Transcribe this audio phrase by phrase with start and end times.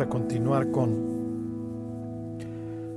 [0.00, 2.38] a continuar con,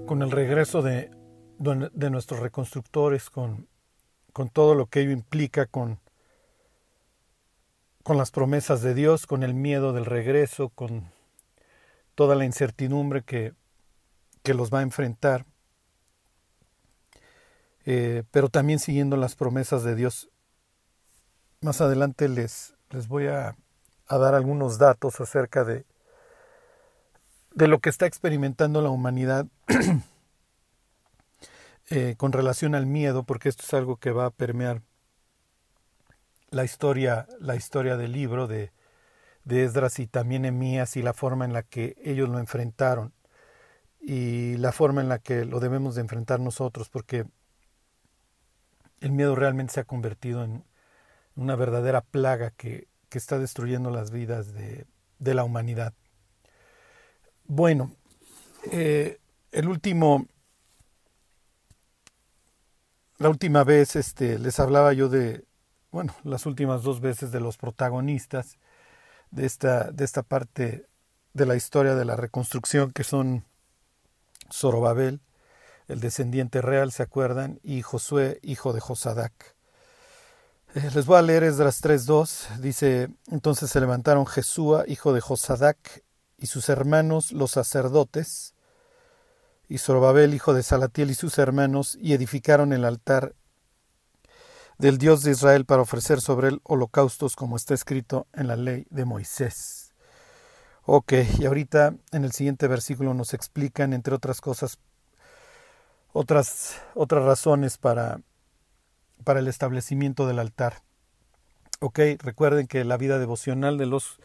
[0.06, 1.10] con el regreso de,
[1.58, 3.68] de nuestros reconstructores, con,
[4.34, 6.00] con todo lo que ello implica, con,
[8.04, 11.12] con las promesas de Dios, con el miedo del regreso, con
[12.14, 13.54] toda la incertidumbre que,
[14.44, 15.46] que los va a enfrentar,
[17.86, 20.30] eh, pero también siguiendo las promesas de Dios.
[21.62, 23.56] Más adelante les, les voy a,
[24.08, 25.86] a dar algunos datos acerca de,
[27.54, 29.48] de lo que está experimentando la humanidad
[31.90, 34.82] eh, con relación al miedo, porque esto es algo que va a permear
[36.50, 38.72] la historia, la historia del libro de,
[39.46, 43.14] de Esdras y también Emías y la forma en la que ellos lo enfrentaron
[44.00, 47.26] y la forma en la que lo debemos de enfrentar nosotros, porque
[49.00, 50.64] el miedo realmente se ha convertido en
[51.36, 54.86] una verdadera plaga que, que está destruyendo las vidas de,
[55.20, 55.94] de la humanidad.
[57.54, 57.92] Bueno,
[58.72, 59.20] eh,
[59.52, 60.26] el último,
[63.18, 65.44] la última vez este, les hablaba yo de,
[65.92, 68.58] bueno, las últimas dos veces de los protagonistas
[69.32, 70.88] de esta, de esta parte
[71.34, 73.44] de la historia de la reconstrucción, que son
[74.50, 75.20] Zorobabel,
[75.90, 77.60] el descendiente real, ¿se acuerdan?
[77.64, 79.58] Y Josué, hijo de Josadac.
[80.74, 82.60] Eh, les voy a leer Esdras 3.2.
[82.62, 86.02] Dice, entonces se levantaron Jesúa, hijo de Josadac,
[86.42, 88.56] y sus hermanos los sacerdotes,
[89.70, 93.36] y Zorobabel, hijo de Salatiel, y sus hermanos, y edificaron el altar
[94.80, 98.88] del Dios de Israel para ofrecer sobre él holocaustos como está escrito en la ley
[98.90, 99.94] de Moisés.
[100.84, 104.80] Ok, y ahorita en el siguiente versículo nos explican, entre otras cosas,
[106.12, 108.20] otras, otras razones para,
[109.24, 110.82] para el establecimiento del altar.
[111.80, 114.20] Ok, recuerden que la vida devocional de los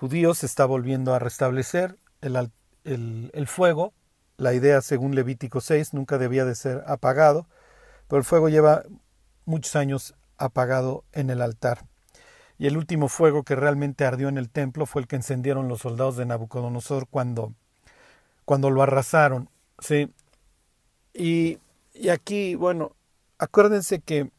[0.00, 1.98] judíos se está volviendo a restablecer.
[2.22, 2.50] El,
[2.84, 3.92] el, fuego,
[4.38, 7.46] la idea según Levítico 6, nunca debía de ser apagado,
[8.08, 8.84] pero el fuego lleva
[9.44, 11.84] muchos años apagado en el altar.
[12.58, 15.80] Y el último fuego que realmente ardió en el templo fue el que encendieron los
[15.80, 17.52] soldados de Nabucodonosor cuando,
[18.46, 19.50] cuando lo arrasaron.
[19.80, 20.10] ¿sí?
[21.12, 21.58] Y,
[21.92, 22.96] y aquí, bueno,
[23.38, 24.30] acuérdense que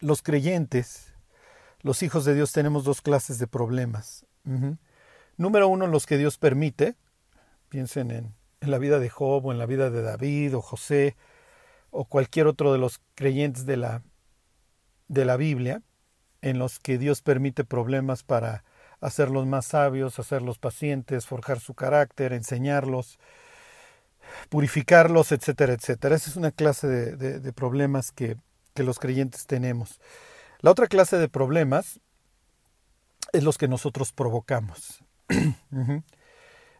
[0.00, 1.14] los creyentes,
[1.80, 4.26] los hijos de Dios, tenemos dos clases de problemas.
[5.36, 6.96] Número uno, los que Dios permite.
[7.68, 11.16] Piensen en, la vida de Job o en la vida de David o José
[11.90, 14.02] o cualquier otro de los creyentes de la,
[15.06, 15.82] de la Biblia,
[16.42, 18.64] en los que Dios permite problemas para
[19.00, 23.18] hacerlos más sabios, hacerlos pacientes, forjar su carácter, enseñarlos,
[24.48, 26.16] purificarlos, etcétera, etcétera.
[26.16, 28.36] Esa es una clase de, de, problemas que,
[28.74, 30.00] que, los creyentes tenemos.
[30.60, 32.00] La otra clase de problemas
[33.32, 35.04] es los que nosotros provocamos.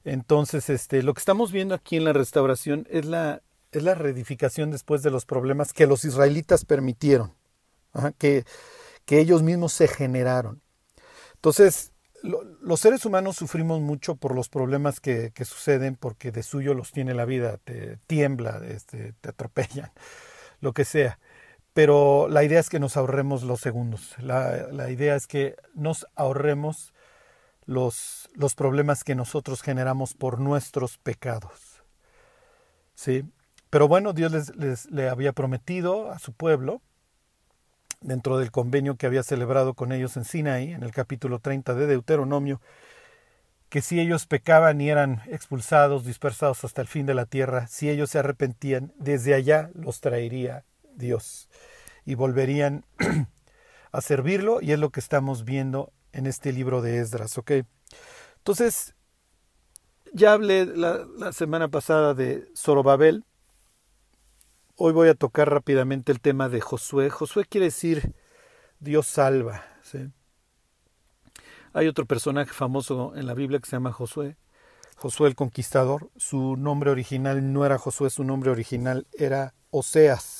[0.05, 4.71] Entonces, este, lo que estamos viendo aquí en la restauración es la, es la reedificación
[4.71, 7.34] después de los problemas que los israelitas permitieron,
[8.16, 8.44] que,
[9.05, 10.62] que ellos mismos se generaron.
[11.34, 16.43] Entonces, lo, los seres humanos sufrimos mucho por los problemas que, que, suceden porque de
[16.43, 19.93] suyo los tiene la vida, te tiembla, este, te atropellan,
[20.60, 21.19] lo que sea.
[21.78, 26.93] Pero la idea es que nos ahorremos los segundos, la, idea es que nos ahorremos
[27.66, 31.84] los, los problemas que nosotros generamos por nuestros pecados.
[32.97, 33.22] ¿Sí?
[33.71, 36.83] Pero bueno, Dios les, les, le había prometido a su pueblo,
[38.00, 41.87] dentro del convenio que había celebrado con ellos en Sinaí, en el capítulo 30 de
[41.87, 42.60] Deuteronomio,
[43.69, 47.89] que si ellos pecaban y eran expulsados, dispersados hasta el fin de la tierra, si
[47.89, 50.65] ellos se arrepentían, desde allá los traería
[50.98, 51.48] Dios
[52.04, 52.84] y volverían
[53.92, 57.53] a servirlo, y es lo que estamos viendo en este libro de Esdras, ¿ok?
[58.38, 58.94] Entonces,
[60.12, 63.25] ya hablé la, semana pasada de Zorobabel,
[64.81, 67.10] Hoy voy a tocar rápidamente el tema de Josué.
[67.10, 68.15] Josué quiere decir
[68.78, 69.65] Dios salva.
[71.72, 74.36] Hay otro personaje famoso en la Biblia que se llama Josué.
[74.94, 76.10] Josué el Conquistador.
[76.16, 80.38] Su nombre original no era Josué, su nombre original era Oseas.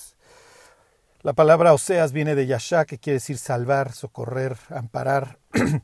[1.23, 5.38] La palabra Oseas viene de Yashá, que quiere decir salvar, socorrer, amparar.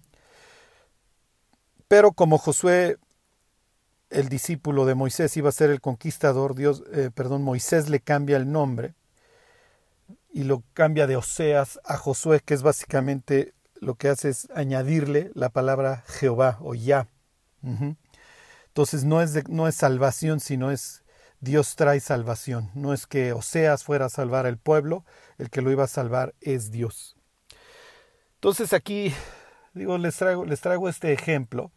[1.88, 2.98] Pero como Josué
[4.10, 8.36] el discípulo de Moisés iba a ser el conquistador, Dios, eh, perdón, Moisés le cambia
[8.36, 8.94] el nombre
[10.32, 15.30] y lo cambia de Oseas a Josué, que es básicamente lo que hace es añadirle
[15.34, 17.08] la palabra Jehová o Ya.
[18.66, 21.03] Entonces no es, no es salvación, sino es
[21.44, 22.70] Dios trae salvación.
[22.74, 25.04] No es que Oseas fuera a salvar al pueblo,
[25.38, 27.16] el que lo iba a salvar es Dios.
[28.36, 29.14] Entonces aquí,
[29.74, 31.70] digo, les traigo, les traigo este ejemplo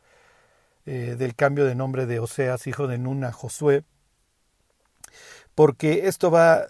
[0.86, 3.84] eh, del cambio de nombre de Oseas, hijo de Nun, Josué,
[5.54, 6.68] porque esto va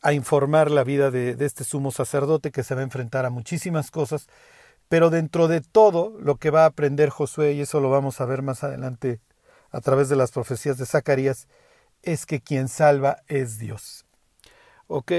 [0.00, 3.90] a informar la vida de este sumo sacerdote que se va a enfrentar a muchísimas
[3.90, 4.28] cosas,
[4.88, 8.26] pero dentro de todo lo que va a aprender Josué, y eso lo vamos a
[8.26, 9.20] ver más adelante
[9.70, 11.48] a través de las profecías de Zacarías,
[12.04, 14.04] es que quien salva es Dios.
[14.86, 15.12] Ok,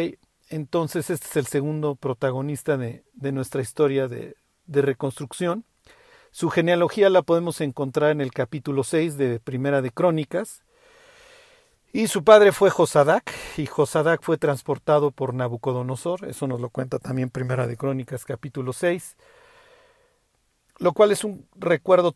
[0.50, 4.38] entonces este es el segundo protagonista de, de nuestra historia de,
[4.68, 5.66] de, reconstrucción.
[6.32, 10.64] Su genealogía la podemos encontrar en el capítulo 6 de Primera de Crónicas.
[11.94, 17.00] Y su padre fue Josadac, y Josadac fue transportado por Nabucodonosor, eso nos lo cuenta
[17.00, 19.16] también Primera de Crónicas capítulo 6,
[20.80, 22.14] lo cual es un recuerdo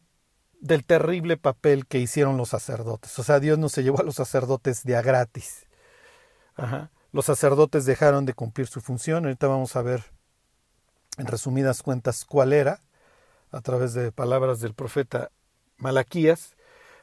[0.60, 3.18] del terrible papel que hicieron los sacerdotes.
[3.20, 5.68] O sea, Dios no se llevó a los sacerdotes de a gratis.
[6.56, 6.92] Ajá.
[7.12, 9.26] Los sacerdotes dejaron de cumplir su función.
[9.26, 10.04] Ahorita vamos a ver,
[11.18, 12.82] en resumidas cuentas, cuál era,
[13.52, 15.32] a través de palabras del profeta
[15.78, 16.56] Malaquías.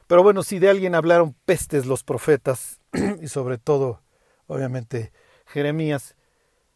[0.07, 2.79] Pero bueno, si de alguien hablaron pestes los profetas,
[3.21, 4.01] y sobre todo,
[4.45, 5.11] obviamente,
[5.45, 6.15] Jeremías,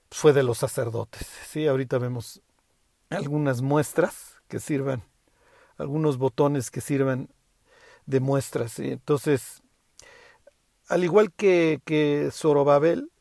[0.09, 1.27] fue de los sacerdotes.
[1.47, 2.41] Sí, ahorita vemos
[3.09, 5.03] algunas muestras que sirvan
[5.77, 7.29] algunos botones que sirvan
[8.05, 8.79] de muestras.
[8.79, 9.61] Entonces,
[10.87, 13.11] al igual que, que Zorobabel,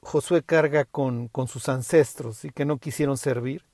[0.00, 3.64] Josué carga con, con sus ancestros y que no quisieron servir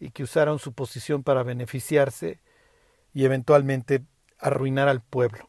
[0.00, 2.40] y que usaron su posición para beneficiarse
[3.14, 4.02] y eventualmente
[4.38, 5.48] arruinar al pueblo.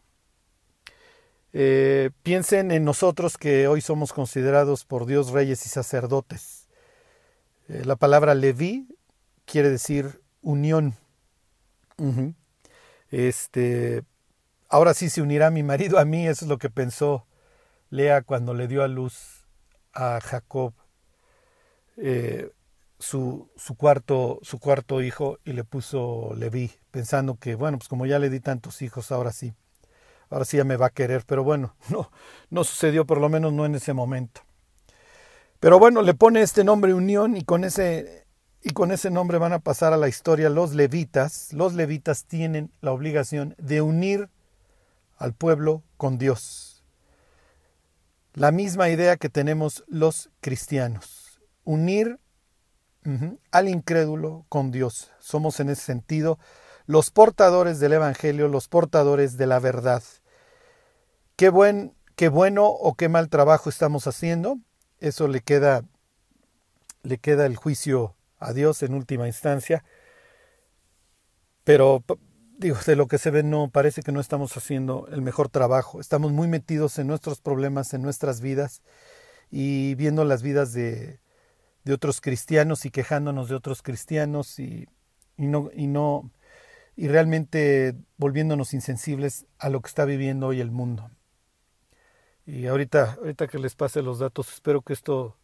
[1.54, 6.68] Eh, piensen en nosotros que hoy somos considerados por Dios reyes y sacerdotes.
[7.68, 8.88] Eh, la palabra Leví
[9.46, 10.96] quiere decir unión
[13.10, 14.04] este,
[14.70, 17.26] ahora sí se unirá mi marido a mí, eso es lo que pensó
[17.90, 19.48] Lea cuando le dio a luz
[19.94, 20.74] a Jacob
[21.98, 22.52] eh,
[23.00, 28.06] su, su, cuarto, su cuarto hijo y le puso Leví, pensando que, bueno, pues como
[28.06, 29.54] ya le di tantos hijos, ahora sí,
[30.30, 32.12] ahora sí ya me va a querer, pero bueno, no,
[32.50, 34.42] no sucedió, por lo menos no en ese momento.
[35.60, 38.27] Pero bueno, le pone este nombre Unión y con ese
[38.68, 41.54] y con ese nombre van a pasar a la historia los levitas.
[41.54, 44.30] Los levitas tienen la obligación de unir
[45.16, 46.84] al pueblo con Dios.
[48.34, 52.20] La misma idea que tenemos los cristianos, unir
[53.52, 55.12] al incrédulo con Dios.
[55.20, 56.38] Somos en ese sentido
[56.88, 60.04] los portadores del Evangelio, los portadores de la verdad.
[61.38, 64.58] Qué, buen, qué bueno o qué mal trabajo estamos haciendo,
[65.00, 65.86] eso le queda,
[67.04, 69.84] le queda el juicio a Dios en última instancia.
[71.64, 72.04] Pero
[72.58, 76.00] digo, de lo que se ve no parece que no estamos haciendo el mejor trabajo.
[76.00, 78.82] Estamos muy metidos en nuestros problemas, en nuestras vidas
[79.52, 81.20] y viendo las vidas de,
[81.84, 84.88] de otros cristianos y quejándonos de otros cristianos y,
[85.38, 86.32] y no y no
[86.96, 91.12] y realmente volviéndonos insensibles a lo que está viviendo hoy el mundo.
[92.46, 95.38] Y ahorita, ahorita que les pase los datos, espero que esto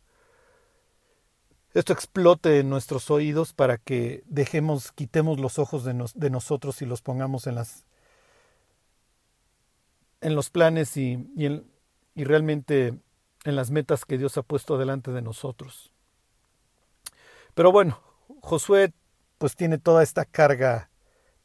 [1.74, 7.02] esto explote en nuestros oídos para que dejemos, quitemos los ojos de, nosotros y los
[7.02, 7.86] pongamos en las
[10.22, 12.94] en los planes y, y, realmente
[13.44, 15.92] en las metas que Dios ha puesto delante de nosotros.
[17.54, 18.00] Pero bueno,
[18.42, 18.94] Josué
[19.38, 20.90] pues tiene toda esta carga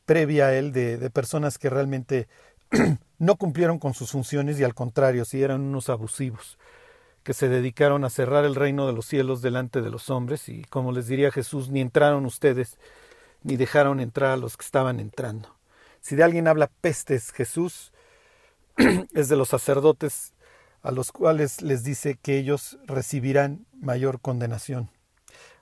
[0.04, 2.28] previa a él de, de personas que realmente
[3.18, 6.58] no cumplieron con sus funciones y al contrario, si eran unos abusivos
[7.28, 10.62] que se dedicaron a cerrar el reino de los cielos delante de los hombres, y
[10.70, 12.78] como les diría Jesús, ni entraron ustedes,
[13.42, 15.54] ni dejaron entrar a los que estaban entrando.
[16.00, 17.92] Si de alguien habla pestes Jesús,
[19.12, 20.32] es de los sacerdotes
[20.80, 24.88] a los cuales les dice que ellos recibirán mayor condenación.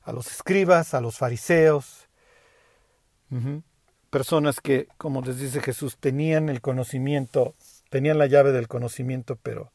[0.05, 2.07] A los escribas, a los fariseos,
[4.11, 7.57] personas que, como les dice Jesús, tenían el conocimiento,
[7.91, 9.73] tenían la llave del conocimiento, pero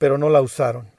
[0.00, 0.90] pero no la usaron.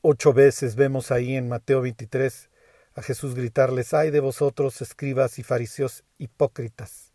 [0.00, 2.50] Ocho veces vemos ahí en Mateo 23
[2.94, 7.12] a Jesús gritarles, ay de vosotros, escribas y fariseos hipócritas,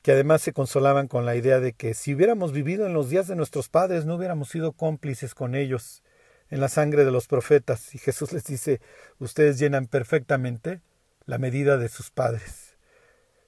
[0.00, 3.28] que además se consolaban con la idea de que si hubiéramos vivido en los días
[3.28, 6.02] de nuestros padres, no hubiéramos sido cómplices con ellos
[6.48, 7.94] en la sangre de los profetas.
[7.94, 8.80] Y Jesús les dice,
[9.18, 10.80] ustedes llenan perfectamente
[11.26, 12.78] la medida de sus padres,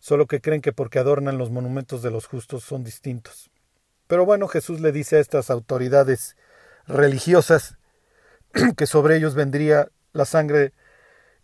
[0.00, 3.50] solo que creen que porque adornan los monumentos de los justos son distintos.
[4.08, 6.36] Pero bueno, Jesús le dice a estas autoridades
[6.86, 7.76] religiosas
[8.76, 10.72] que sobre ellos vendría la sangre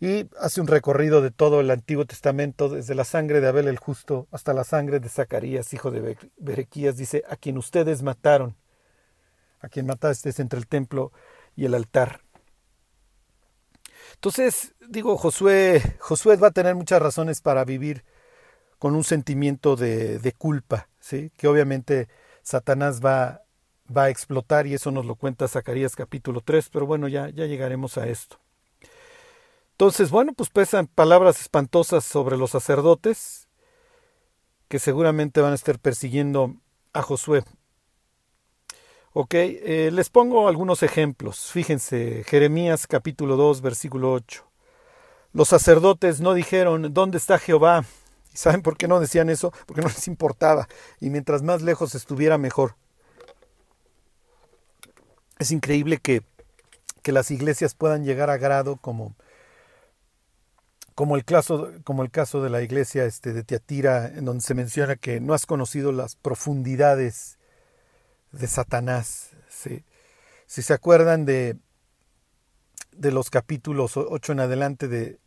[0.01, 3.77] y hace un recorrido de todo el Antiguo Testamento, desde la sangre de Abel el
[3.77, 8.57] justo hasta la sangre de Zacarías, hijo de Berequías, dice, a quien ustedes mataron,
[9.61, 11.13] a quien mataste entre el templo
[11.55, 12.21] y el altar.
[14.15, 18.03] Entonces, digo, Josué, Josué va a tener muchas razones para vivir
[18.79, 21.31] con un sentimiento de, de culpa, ¿sí?
[21.37, 22.09] que obviamente
[22.45, 23.41] Satanás va,
[23.85, 27.47] va a explotar y eso nos lo cuenta Zacarías capítulo 3, pero bueno, ya, ya
[27.47, 28.37] llegaremos a esto.
[29.71, 33.47] Entonces, bueno, pues pesan palabras espantosas sobre los sacerdotes
[34.67, 36.53] que seguramente van a estar persiguiendo
[36.93, 37.43] a Josué.
[39.13, 41.49] Ok, eh, les pongo algunos ejemplos.
[41.51, 44.45] Fíjense, Jeremías capítulo 2, versículo 8.
[45.33, 47.85] Los sacerdotes no dijeron, ¿dónde está Jehová?
[48.35, 49.53] ¿Y saben por qué no decían eso?
[49.65, 50.67] Porque no les importaba.
[50.99, 52.75] Y mientras más lejos estuviera, mejor.
[55.39, 56.21] Es increíble que,
[57.01, 59.15] que las iglesias puedan llegar a grado como,
[60.95, 64.53] como, el caso, como el caso de la iglesia este, de Tiatira, en donde se
[64.53, 67.37] menciona que no has conocido las profundidades
[68.33, 69.29] de Satanás.
[69.47, 71.55] Si se acuerdan de,
[72.91, 75.19] de los capítulos 8 en adelante de,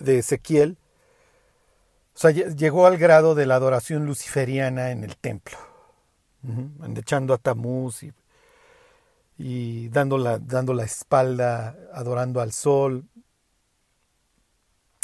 [0.00, 0.79] de Ezequiel,
[2.20, 5.56] sea, llegó al grado de la adoración luciferiana en el templo,
[6.94, 8.04] echando a Tamuz
[9.38, 13.06] y, dando, la, espalda, adorando al sol,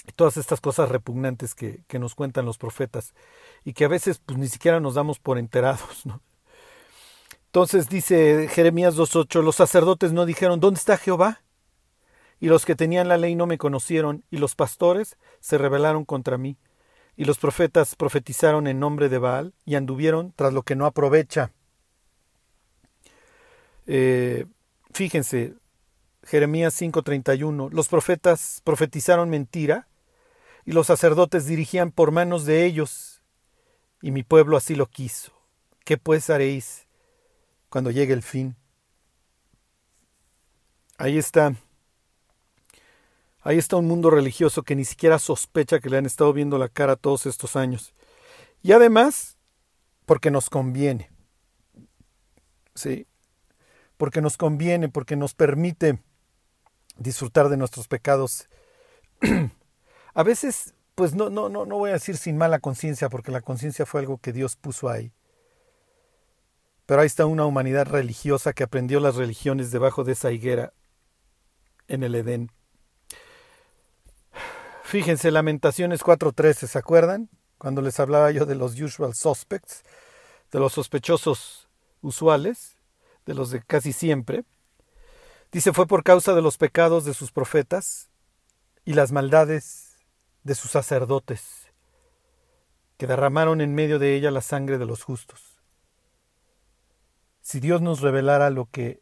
[0.07, 3.15] y todas estas cosas repugnantes que, nos cuentan los profetas
[3.65, 6.05] y que a veces pues, ni siquiera nos damos por enterados.
[7.47, 11.41] Entonces dice Jeremías 2.8, los sacerdotes no dijeron, ¿dónde está Jehová?
[12.39, 16.37] Y los que tenían la ley no me conocieron, y los pastores se rebelaron contra
[16.37, 16.59] mí,
[17.17, 21.53] y los profetas profetizaron en nombre de Baal, y anduvieron tras lo que no aprovecha.
[23.87, 24.47] Eh,
[24.93, 25.55] fíjense,
[26.23, 29.89] Jeremías 5:31, los profetas profetizaron mentira,
[30.65, 33.23] y los sacerdotes dirigían por manos de ellos,
[34.03, 35.33] y mi pueblo así lo quiso.
[35.85, 36.87] ¿Qué pues haréis?
[37.69, 38.57] cuando llegue el fin.
[40.99, 41.55] Ahí está.
[43.47, 46.69] Ahí está un mundo religioso que ni siquiera sospecha que le han estado viendo la
[46.69, 47.95] cara todos estos años.
[48.61, 49.37] Y además,
[50.05, 51.13] porque nos conviene.
[52.75, 53.07] Sí.
[53.99, 56.03] Porque nos conviene, porque nos permite
[56.99, 58.49] disfrutar de nuestros pecados.
[60.15, 63.43] a veces, pues no, no, no, no voy a decir sin mala conciencia, porque la
[63.43, 65.13] conciencia fue algo que Dios puso ahí.
[66.85, 70.73] Pero ahí está una humanidad religiosa que aprendió las religiones debajo de esa higuera
[71.87, 72.51] en el Edén.
[74.87, 77.29] Fíjense, Lamentaciones 4.13, ¿se acuerdan?
[77.59, 79.83] Cuando les hablaba yo de los usual suspects,
[80.53, 81.69] de los sospechosos
[82.01, 82.79] usuales,
[83.27, 84.45] de los de casi siempre.
[85.53, 88.09] Dice, fue por causa de los pecados de sus profetas
[88.85, 89.97] y las maldades
[90.45, 91.73] de sus sacerdotes,
[92.97, 95.57] que derramaron en medio de ella la sangre de los justos
[97.47, 99.01] si Dios nos revelara lo que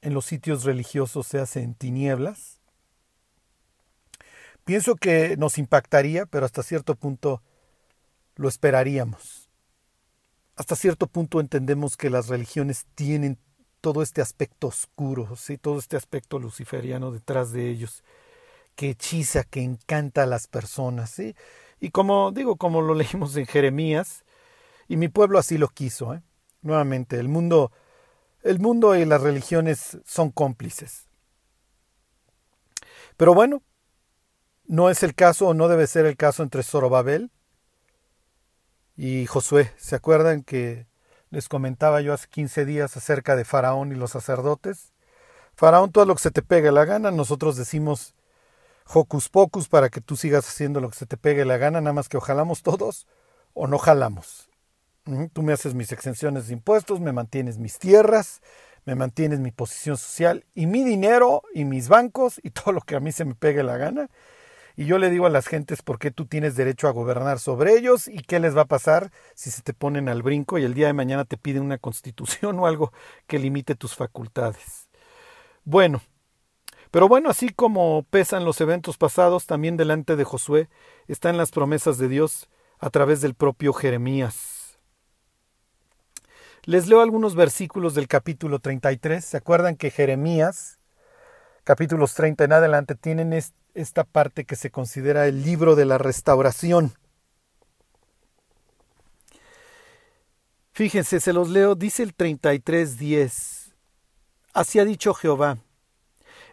[0.00, 2.61] en los sitios religiosos se hace en tinieblas,
[4.64, 7.42] pienso que nos impactaría, pero hasta cierto punto
[8.36, 9.50] lo esperaríamos.
[10.56, 13.38] Hasta cierto punto entendemos que las religiones tienen
[13.80, 15.58] todo este aspecto oscuro, ¿sí?
[15.58, 18.04] todo este aspecto luciferiano detrás de ellos,
[18.76, 21.20] que hechiza, que encanta a las personas.
[21.80, 24.24] Y como digo, como lo leímos en Jeremías,
[24.88, 26.14] y mi pueblo así lo quiso.
[26.14, 26.22] ¿eh?
[26.60, 27.72] Nuevamente, el mundo
[28.42, 31.06] el mundo y las religiones son cómplices.
[33.16, 33.62] Pero bueno,
[34.66, 37.30] no es el caso o no debe ser el caso entre Zorobabel
[38.96, 39.72] y Josué.
[39.76, 40.86] ¿Se acuerdan que
[41.30, 44.92] les comentaba yo hace 15 días acerca de Faraón y los sacerdotes?
[45.54, 48.14] Faraón, todo lo que se te pegue la gana, nosotros decimos
[48.86, 51.92] hocus pocus para que tú sigas haciendo lo que se te pegue la gana, nada
[51.92, 53.06] más que ojalamos todos
[53.54, 54.48] o no jalamos.
[55.32, 58.40] Tú me haces mis exenciones de impuestos, me mantienes mis tierras,
[58.84, 62.96] me mantienes mi posición social y mi dinero y mis bancos y todo lo que
[62.96, 64.08] a mí se me pegue la gana.
[64.76, 67.76] Y yo le digo a las gentes por qué tú tienes derecho a gobernar sobre
[67.76, 70.74] ellos y qué les va a pasar si se te ponen al brinco y el
[70.74, 72.92] día de mañana te piden una constitución o algo
[73.26, 74.88] que limite tus facultades.
[75.64, 76.02] Bueno,
[76.90, 80.68] pero bueno, así como pesan los eventos pasados, también delante de Josué
[81.08, 82.48] están las promesas de Dios
[82.78, 84.78] a través del propio Jeremías.
[86.64, 89.24] Les leo algunos versículos del capítulo 33.
[89.24, 90.78] ¿Se acuerdan que Jeremías,
[91.64, 93.32] capítulos 30 en adelante, tienen
[93.74, 96.92] esta parte que se considera el libro de la restauración?
[100.72, 103.74] Fíjense, se los leo, dice el 33.10.
[104.54, 105.58] Así ha dicho Jehová,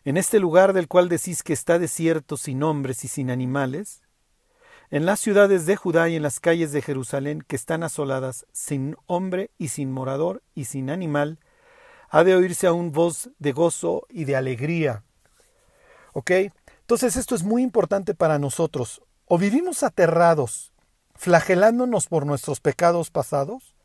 [0.04, 4.02] en este lugar del cual decís que está desierto sin hombres y sin animales,
[4.90, 8.96] en las ciudades de Judá y en las calles de Jerusalén que están asoladas, sin
[9.06, 11.40] hombre y sin morador y sin animal,
[12.10, 15.04] ha de oírse aún voz de gozo y de alegría.
[16.14, 16.32] ¿Ok?
[16.82, 19.02] Entonces esto es muy importante para nosotros.
[19.26, 20.74] O vivimos aterrados,
[21.16, 23.76] flagelándonos por nuestros pecados pasados,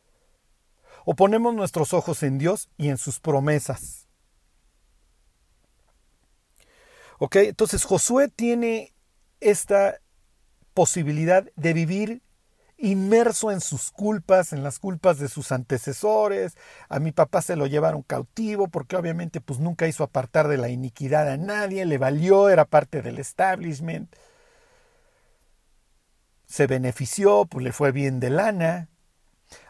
[1.04, 4.08] o ponemos nuestros ojos en Dios y en sus promesas.
[7.18, 7.36] ¿Ok?
[7.36, 8.94] Entonces Josué tiene
[9.40, 10.00] esta
[10.72, 12.22] posibilidad de vivir
[12.76, 16.56] inmerso en sus culpas, en las culpas de sus antecesores.
[16.88, 20.68] A mi papá se lo llevaron cautivo porque obviamente pues nunca hizo apartar de la
[20.68, 24.14] iniquidad a nadie, le valió, era parte del establishment.
[26.46, 28.88] Se benefició, pues le fue bien de lana.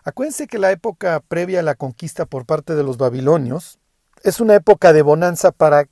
[0.02, 3.78] Acuérdense que la época previa a la conquista por parte de los babilonios
[4.22, 5.86] es una época de bonanza para,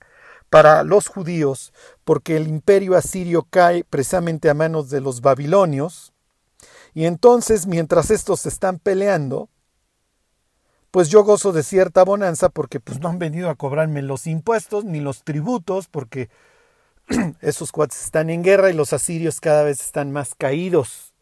[0.49, 1.73] para los judíos,
[2.05, 6.12] porque el imperio asirio cae precisamente a manos de los babilonios,
[6.95, 9.49] y entonces mientras estos están peleando,
[10.91, 14.85] pues yo gozo de cierta bonanza porque pues no han venido a cobrarme los impuestos
[14.85, 16.29] ni los tributos, porque
[17.41, 21.15] esos cuates están en guerra y los asirios cada vez están más caídos.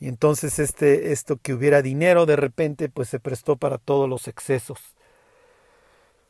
[0.00, 4.28] Y entonces este, esto que hubiera dinero de repente pues se prestó para todos los
[4.28, 4.78] excesos.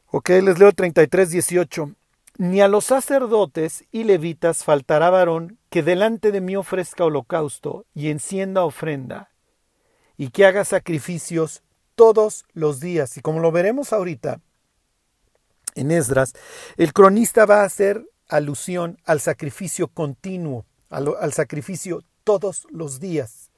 [0.08, 1.94] Ok, les leo 33, 18.
[2.38, 8.10] Ni a los sacerdotes y levitas faltará varón que delante de mí ofrezca holocausto y
[8.10, 9.30] encienda ofrenda,
[10.18, 11.62] y que haga sacrificios
[11.94, 13.16] todos los días.
[13.16, 14.40] Y como lo veremos ahorita
[15.74, 16.34] en Esdras,
[16.76, 23.50] el cronista va a hacer alusión al sacrificio continuo, al, sacrificio todos los días.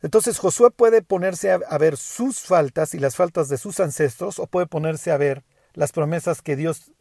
[0.00, 4.46] Entonces Josué puede ponerse a, ver sus faltas y las faltas de sus ancestros o
[4.46, 5.42] puede ponerse a ver
[5.74, 6.92] las promesas que Dios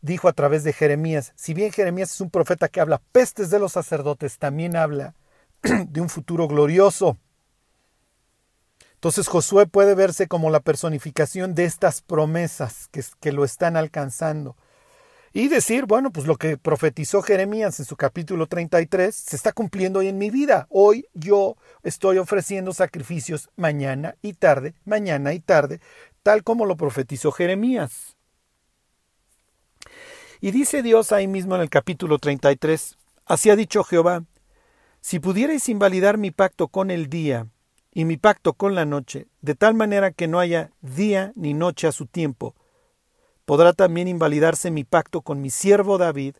[0.00, 1.32] dijo a través de Jeremías.
[1.34, 5.14] Si bien Jeremías es un profeta que habla pestes de los sacerdotes, también habla
[5.62, 7.16] de un futuro glorioso.
[9.04, 12.88] Entonces Josué puede verse como la personificación de estas promesas
[13.20, 14.56] que, lo están alcanzando
[15.34, 19.98] y decir, bueno, pues lo que profetizó Jeremías en su capítulo 33 se está cumpliendo
[19.98, 20.66] hoy en mi vida.
[20.70, 25.80] Hoy yo estoy ofreciendo sacrificios mañana y tarde, mañana y tarde,
[26.24, 28.16] tal como lo profetizó Jeremías.
[30.40, 34.24] Y dice Dios ahí mismo en el capítulo 33, así ha dicho Jehová,
[35.02, 37.46] si pudierais invalidar mi pacto con el día
[37.92, 41.86] y mi pacto con la noche, de tal manera que no haya día ni noche
[41.86, 42.54] a su tiempo,
[43.44, 46.36] podrá también invalidarse mi pacto con mi siervo David,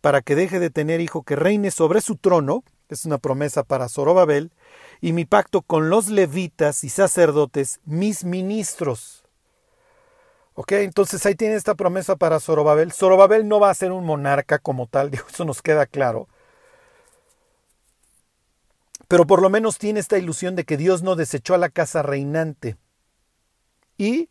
[0.00, 3.88] para que deje de tener hijo que reine sobre su trono, es una promesa para
[3.88, 4.52] Zorobabel,
[5.00, 9.23] y mi pacto con los levitas y sacerdotes, mis ministros.
[10.54, 12.92] Ok, entonces ahí tiene esta promesa para Zorobabel.
[12.92, 16.28] Zorobabel no va a ser un monarca como tal, eso nos queda claro.
[19.08, 22.02] Pero por lo menos tiene esta ilusión de que Dios no desechó a la casa
[22.02, 22.76] reinante.
[23.98, 24.30] Y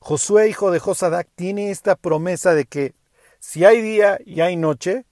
[0.00, 2.94] Josué, hijo de Josadac, tiene esta promesa de que
[3.38, 5.04] si hay día y hay noche,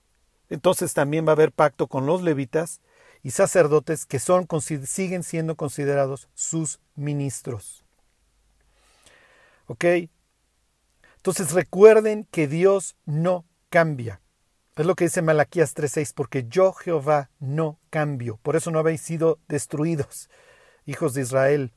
[0.49, 2.81] entonces también va a haber pacto con los levitas
[3.23, 4.47] y sacerdotes que son,
[4.85, 7.83] siguen siendo considerados sus ministros.
[9.67, 9.85] ¿Ok?
[11.23, 14.19] Entonces recuerden que Dios no cambia.
[14.75, 18.41] Es lo que dice Malaquías 3:6, porque yo Jehová no cambio.
[18.43, 20.29] Por eso no habéis sido destruidos,
[20.85, 21.71] hijos de Israel.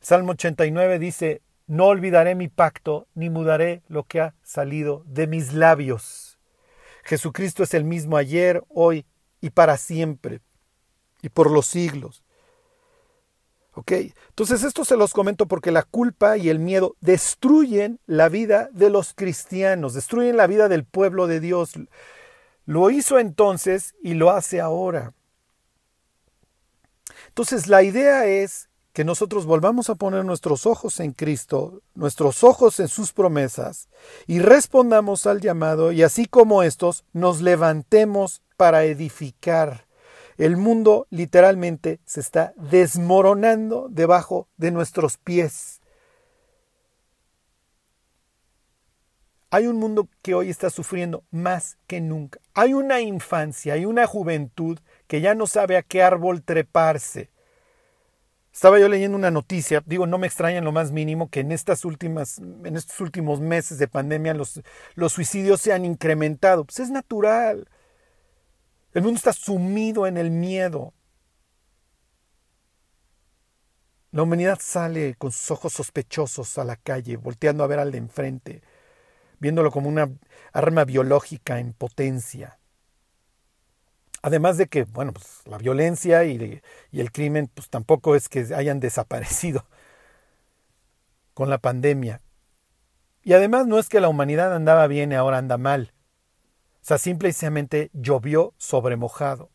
[0.00, 5.52] Salmo 89 dice, no olvidaré mi pacto, ni mudaré lo que ha salido de mis
[5.52, 6.38] labios.
[7.04, 9.04] Jesucristo es el mismo ayer, hoy
[9.42, 10.40] y para siempre,
[11.20, 12.24] y por los siglos.
[13.78, 13.92] ¿Ok?
[14.30, 18.90] Entonces esto se los comento porque la culpa y el miedo destruyen la vida de
[18.90, 21.74] los cristianos, destruyen la vida del pueblo de Dios.
[22.64, 25.12] Lo hizo entonces y lo hace ahora.
[27.28, 32.80] Entonces la idea es que nosotros volvamos a poner nuestros ojos en Cristo, nuestros ojos
[32.80, 33.88] en sus promesas,
[34.26, 39.86] y respondamos al llamado, y así como estos, nos levantemos para edificar.
[40.38, 45.82] El mundo literalmente se está desmoronando debajo de nuestros pies.
[49.50, 52.40] Hay un mundo que hoy está sufriendo más que nunca.
[52.54, 57.30] Hay una infancia, hay una juventud que ya no sabe a qué árbol treparse
[58.58, 61.52] estaba yo leyendo una noticia, digo, no me extraña en lo más mínimo que en
[61.52, 64.60] estas últimas, en estos últimos meses de pandemia los,
[64.96, 66.64] los suicidios se han incrementado.
[66.64, 67.68] Pues es natural.
[68.98, 70.92] El mundo está sumido en el miedo.
[74.10, 77.98] La humanidad sale con sus ojos sospechosos a la calle, volteando a ver al de
[77.98, 78.60] enfrente,
[79.38, 80.10] viéndolo como una
[80.52, 82.58] arma biológica en potencia.
[84.20, 88.52] Además de que, bueno, pues la violencia y, y, el crimen, pues tampoco es que
[88.52, 89.64] hayan desaparecido
[91.34, 92.20] con la pandemia.
[93.22, 95.92] Y además no es que la humanidad andaba bien y ahora anda mal.
[96.88, 99.50] Sea, simplemente llovió sobre mojado.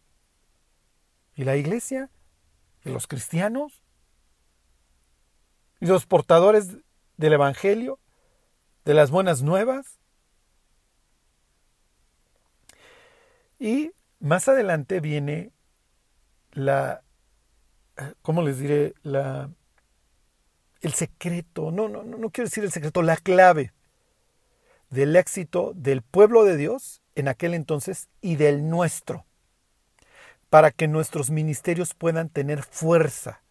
[1.34, 2.12] ¿Y la iglesia?
[2.86, 3.82] ¿Y los cristianos?
[5.80, 6.78] ¿Y los portadores
[7.18, 7.98] del Evangelio?
[8.86, 9.98] ¿De las buenas nuevas?
[13.58, 15.52] Y más adelante viene
[16.52, 17.02] la,
[18.22, 18.94] ¿cómo les diré?
[19.02, 19.50] La,
[20.82, 23.74] el secreto, no, no, no quiero decir el secreto, la clave
[24.92, 29.26] del éxito del pueblo de Dios en aquel entonces y del nuestro,
[30.50, 33.42] para que nuestros ministerios puedan tener fuerza.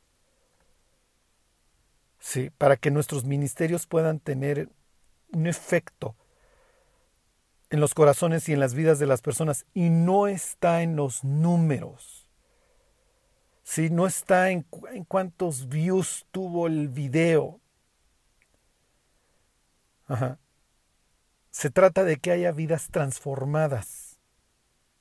[2.18, 4.68] Sí, para que nuestros ministerios puedan tener
[5.33, 6.14] un efecto
[7.70, 11.25] en los corazones y en las vidas de las personas y no está en los
[11.25, 12.29] números.
[13.64, 17.61] Sí, no está en, en cuántos views tuvo el video.
[20.07, 20.38] Ajá.
[21.53, 24.19] Se trata de que haya vidas transformadas.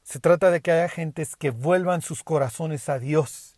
[0.03, 3.55] Se trata de que haya gentes que vuelvan sus corazones a Dios.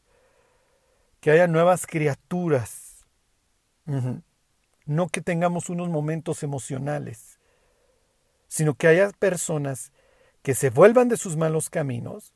[1.19, 3.06] Que haya nuevas criaturas.
[4.86, 7.39] No que tengamos unos momentos emocionales,
[8.47, 9.91] sino que haya personas
[10.43, 12.32] que se vuelvan de sus malos caminos,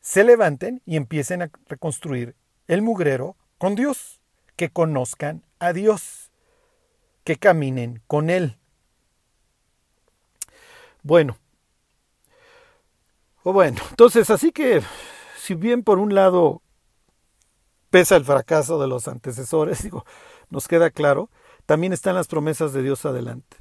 [0.00, 2.36] se levanten y empiecen a reconstruir
[2.68, 4.20] el mugrero con Dios,
[4.56, 6.30] que conozcan a Dios,
[7.24, 8.58] que caminen con Él.
[11.04, 11.36] Bueno.
[13.44, 14.82] O bueno, entonces así que
[15.36, 16.62] si bien por un lado
[17.90, 20.04] pesa el fracaso de los antecesores, digo,
[20.48, 21.30] nos queda claro,
[21.66, 23.58] también están las promesas de Dios adelante.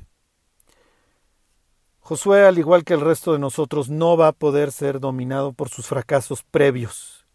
[1.99, 5.69] Josué, al igual que el resto de nosotros, no va a poder ser dominado por
[5.69, 7.25] sus fracasos previos.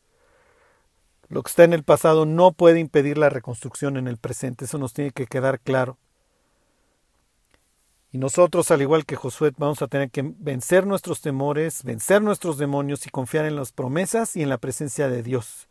[1.29, 4.79] Lo que está en el pasado no puede impedir la reconstrucción en el presente, eso
[4.79, 5.99] nos tiene que quedar claro.
[8.11, 12.57] Y nosotros, al igual que Josué, vamos a tener que vencer nuestros temores, vencer nuestros
[12.57, 15.68] demonios y confiar en las promesas y en la presencia de Dios.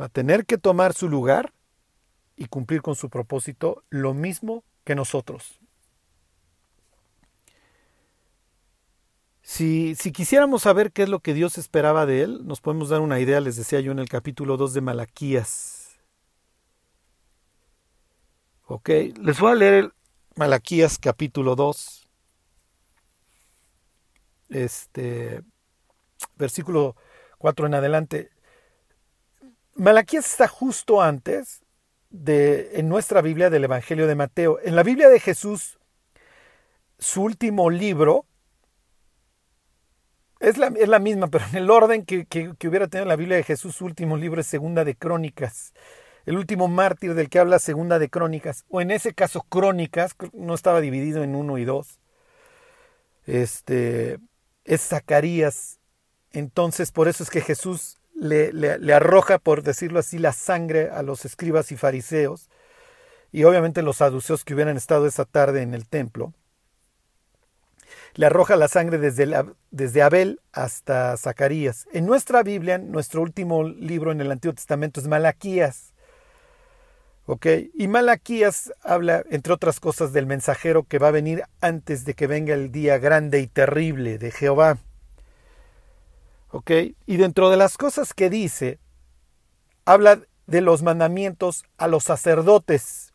[0.00, 1.52] Va a tener que tomar su lugar
[2.34, 5.60] y cumplir con su propósito lo mismo que nosotros.
[9.42, 13.00] Si, si, quisiéramos saber qué es lo que Dios esperaba de él, nos podemos dar
[13.00, 15.98] una idea, les decía yo en el capítulo 2 de Malaquías.
[18.66, 18.88] Ok,
[19.20, 19.92] les voy a leer el,
[20.36, 22.08] Malaquías capítulo 2,
[24.50, 25.42] este,
[26.36, 26.96] versículo
[27.38, 28.30] 4 en adelante.
[29.74, 31.62] Malaquías está justo antes
[32.10, 34.58] de, en nuestra Biblia del Evangelio de Mateo.
[34.62, 35.78] En la Biblia de Jesús,
[36.98, 38.26] su último libro
[40.38, 43.16] es la, es la misma, pero en el orden que, que, que hubiera tenido la
[43.16, 45.74] Biblia de Jesús, su último libro es Segunda de Crónicas
[46.30, 50.54] el último mártir del que habla Segunda de Crónicas, o en ese caso Crónicas, no
[50.54, 51.98] estaba dividido en uno y dos.
[53.26, 54.20] Este
[54.64, 55.80] es Zacarías.
[56.30, 61.02] Entonces, por eso es que Jesús le, le, arroja, por decirlo así, la sangre a
[61.02, 62.48] los escribas y fariseos,
[63.32, 66.32] y obviamente los saduceos que hubieran estado esa tarde en el templo.
[68.14, 69.26] Le arroja la sangre desde,
[69.72, 71.88] desde Abel hasta Zacarías.
[71.92, 75.89] En nuestra Biblia, nuestro último libro en el Antiguo Testamento es Malaquías.
[77.74, 82.26] Y Malaquías habla, entre otras cosas, del mensajero que va a venir antes de que
[82.26, 84.78] venga el día grande y terrible de Jehová.
[86.50, 86.70] ¿Ok?
[87.06, 88.78] Y dentro de las cosas que dice,
[89.84, 93.12] habla de los mandamientos a los sacerdotes.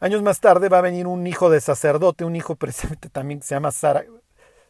[0.00, 3.46] Años más tarde va a venir un hijo de sacerdote, un hijo precisamente también que
[3.46, 3.70] se llama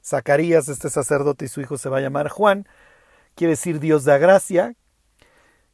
[0.02, 2.66] Zacarías, este sacerdote, y su hijo se va a llamar Juan,
[3.36, 4.74] quiere decir Dios da gracia,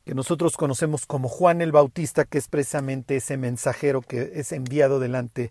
[0.05, 5.01] que nosotros conocemos como Juan el Bautista, que es precisamente ese mensajero que es enviado
[5.01, 5.51] delante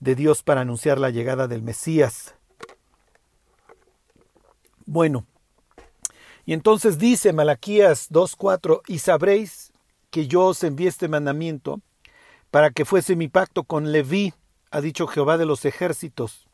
[0.00, 2.34] de Dios para anunciar la llegada del Mesías.
[4.84, 5.26] Bueno,
[6.44, 9.72] y entonces dice Malaquías 2.4, y sabréis
[10.10, 11.80] que yo os envié este mandamiento
[12.50, 14.32] para que fuese mi pacto con Leví,
[14.70, 16.47] ha dicho Jehová de los ejércitos.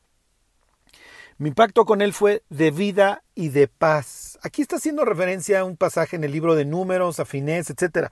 [1.36, 4.38] Mi pacto con él fue de vida y de paz.
[4.42, 8.10] Aquí está haciendo referencia a un pasaje en el libro de Números, a Finés, etc.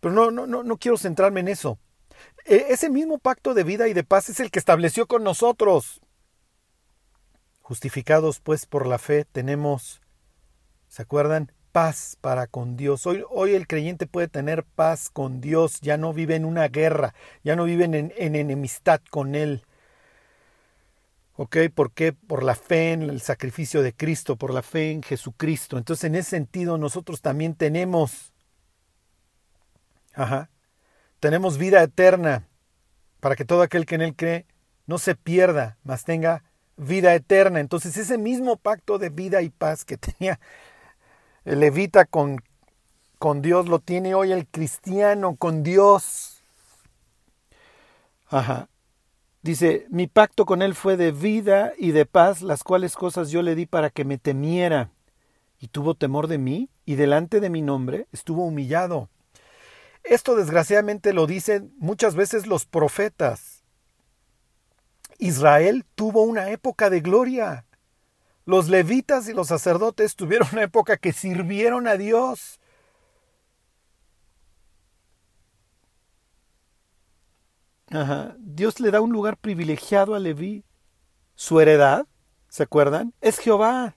[0.00, 1.78] Pero no, no, no, no quiero centrarme en eso.
[2.44, 6.02] E, ese mismo pacto de vida y de paz es el que estableció con nosotros.
[7.62, 10.02] Justificados pues por la fe tenemos,
[10.86, 11.50] ¿se acuerdan?
[11.72, 13.06] Paz para con Dios.
[13.06, 17.14] Hoy, hoy el creyente puede tener paz con Dios, ya no vive en una guerra,
[17.42, 19.64] ya no vive en, en enemistad con Él.
[21.36, 21.56] ¿Ok?
[21.74, 22.12] ¿Por qué?
[22.12, 25.78] Por la fe en el sacrificio de Cristo, por la fe en Jesucristo.
[25.78, 28.32] Entonces, en ese sentido, nosotros también tenemos,
[30.14, 30.50] ajá,
[31.20, 32.48] tenemos vida eterna.
[33.20, 34.46] para que todo aquel que en él cree
[34.86, 36.44] no se pierda, mas tenga
[36.76, 37.60] vida eterna.
[37.60, 40.40] Entonces ese mismo pacto de vida y paz que tenía
[41.44, 42.42] el levita con,
[43.18, 46.44] con Dios, lo tiene hoy el cristiano con Dios.
[48.28, 48.68] Ajá.
[49.44, 53.42] Dice, mi pacto con él fue de vida y de paz, las cuales cosas yo
[53.42, 54.90] le di para que me temiera.
[55.60, 59.10] Y tuvo temor de mí, y delante de mi nombre estuvo humillado.
[60.02, 63.64] Esto desgraciadamente lo dicen muchas veces los profetas.
[65.18, 67.66] Israel tuvo una época de gloria.
[68.46, 72.60] Los levitas y los sacerdotes tuvieron una época que sirvieron a Dios.
[78.38, 80.64] Dios le da un lugar privilegiado a Leví.
[81.36, 82.06] Su heredad,
[82.48, 83.14] ¿se acuerdan?
[83.20, 83.96] Es Jehová.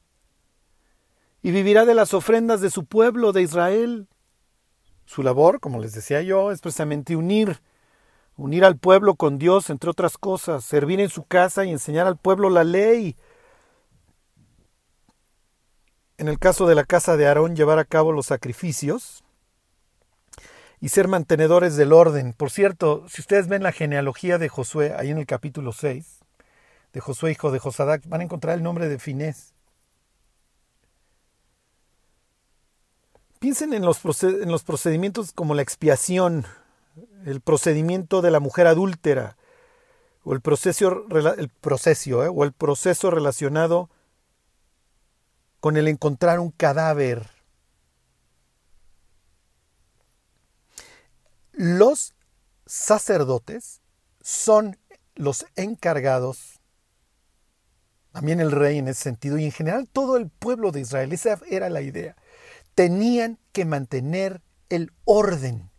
[1.42, 4.08] Y vivirá de las ofrendas de su pueblo, de Israel.
[5.06, 7.62] Su labor, como les decía yo, es precisamente unir,
[8.36, 12.18] unir al pueblo con Dios, entre otras cosas, servir en su casa y enseñar al
[12.18, 13.16] pueblo la ley.
[16.18, 19.24] En el caso de la casa de Aarón, llevar a cabo los sacrificios
[20.80, 22.34] y ser mantenedores del orden.
[22.34, 26.20] Por cierto, si ustedes ven la genealogía de Josué, ahí en el capítulo 6,
[26.94, 29.54] de Josué hijo de Josadac, van a encontrar el nombre de Finés.
[33.40, 36.46] Piensen en los, en los procedimientos como la expiación,
[37.26, 39.38] el procedimiento de la mujer adúltera,
[40.24, 41.06] o el proceso,
[41.38, 42.28] el proceso, ¿eh?
[42.28, 43.90] o el proceso relacionado
[45.60, 47.37] con el encontrar un cadáver.
[51.58, 52.14] Los
[52.66, 53.82] sacerdotes
[54.22, 54.78] son
[55.16, 56.60] los encargados,
[58.12, 61.40] también el rey en ese sentido, y en general todo el pueblo de Israel, esa
[61.50, 62.16] era la idea
[62.78, 65.72] tenían que mantener el orden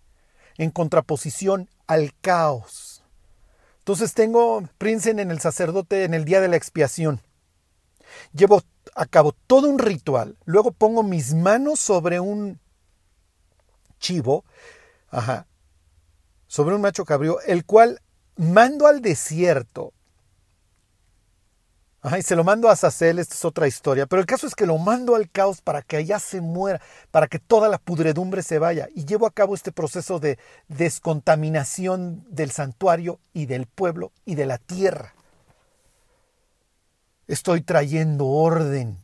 [0.57, 3.05] en contraposición al caos.
[3.79, 7.23] Entonces tengo, prinsen en el sacerdote en el día de la expiación.
[8.33, 8.65] Llevo
[8.97, 12.59] a cabo todo un ritual, luego pongo mis manos sobre un
[14.01, 14.45] chivo,
[15.09, 15.47] ajá,
[16.49, 18.01] sobre un macho cabrío, el cual
[18.37, 19.93] mando al desierto
[22.17, 24.07] y se lo mando a Sacel, esta es otra historia.
[24.07, 26.81] Pero el caso es que lo mando al caos para que allá se muera,
[27.11, 28.89] para que toda la pudredumbre se vaya.
[28.95, 34.47] Y llevo a cabo este proceso de descontaminación del santuario y del pueblo y de
[34.47, 35.15] la tierra.
[37.27, 38.99] Estoy trayendo orden.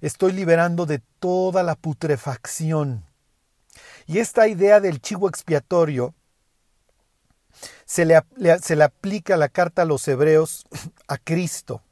[0.00, 3.04] Estoy liberando de toda la putrefacción.
[4.06, 6.14] Y esta idea del chivo expiatorio
[7.84, 8.20] se le,
[8.62, 10.66] se le aplica la carta a los hebreos
[11.08, 11.82] a Cristo,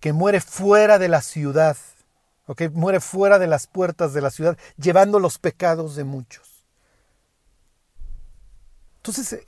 [0.00, 1.76] que muere fuera de la ciudad,
[2.46, 2.68] ¿okay?
[2.68, 6.66] muere fuera de las puertas de la ciudad, llevando los pecados de muchos.
[8.96, 9.40] Entonces,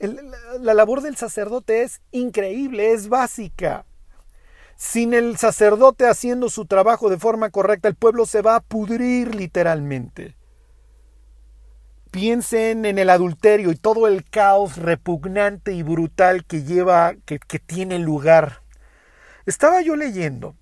[0.59, 3.85] la labor del sacerdote es increíble, es básica.
[4.75, 9.33] Sin el sacerdote haciendo su trabajo de forma correcta, el pueblo se va a pudrir
[9.33, 10.35] literalmente.
[12.15, 17.59] Piensen en el adulterio y todo el caos repugnante y brutal que lleva, que, que
[17.59, 18.61] tiene lugar.
[19.45, 20.55] Estaba yo leyendo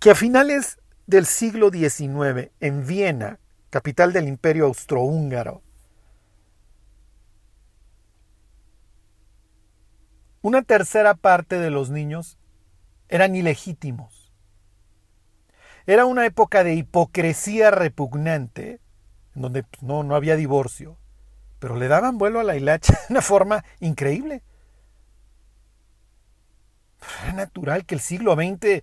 [0.00, 5.60] que a finales del siglo XIX, en Viena, capital del imperio austrohúngaro,
[10.40, 12.38] una tercera parte de los niños
[13.10, 14.32] eran ilegítimos.
[15.84, 18.80] Era una época de hipocresía repugnante
[19.36, 20.96] donde pues, no, no había divorcio,
[21.58, 24.42] pero le daban vuelo a la hilacha de una forma increíble.
[27.22, 28.82] Era natural que el siglo XX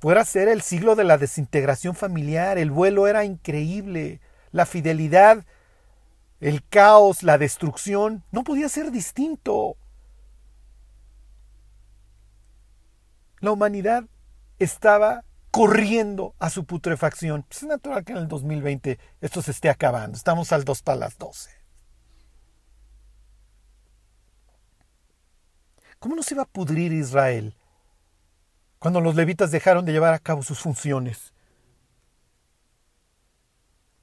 [0.00, 5.44] fuera a ser el siglo de la desintegración familiar, el vuelo era increíble, la fidelidad,
[6.40, 9.76] el caos, la destrucción, no podía ser distinto.
[13.40, 14.04] La humanidad
[14.58, 17.44] estaba corriendo a su putrefacción.
[17.44, 20.16] Pues es natural que en el 2020 esto se esté acabando.
[20.16, 21.48] Estamos al 2 para las 12.
[26.00, 27.54] ¿Cómo no se iba a pudrir Israel
[28.80, 31.32] cuando los levitas dejaron de llevar a cabo sus funciones?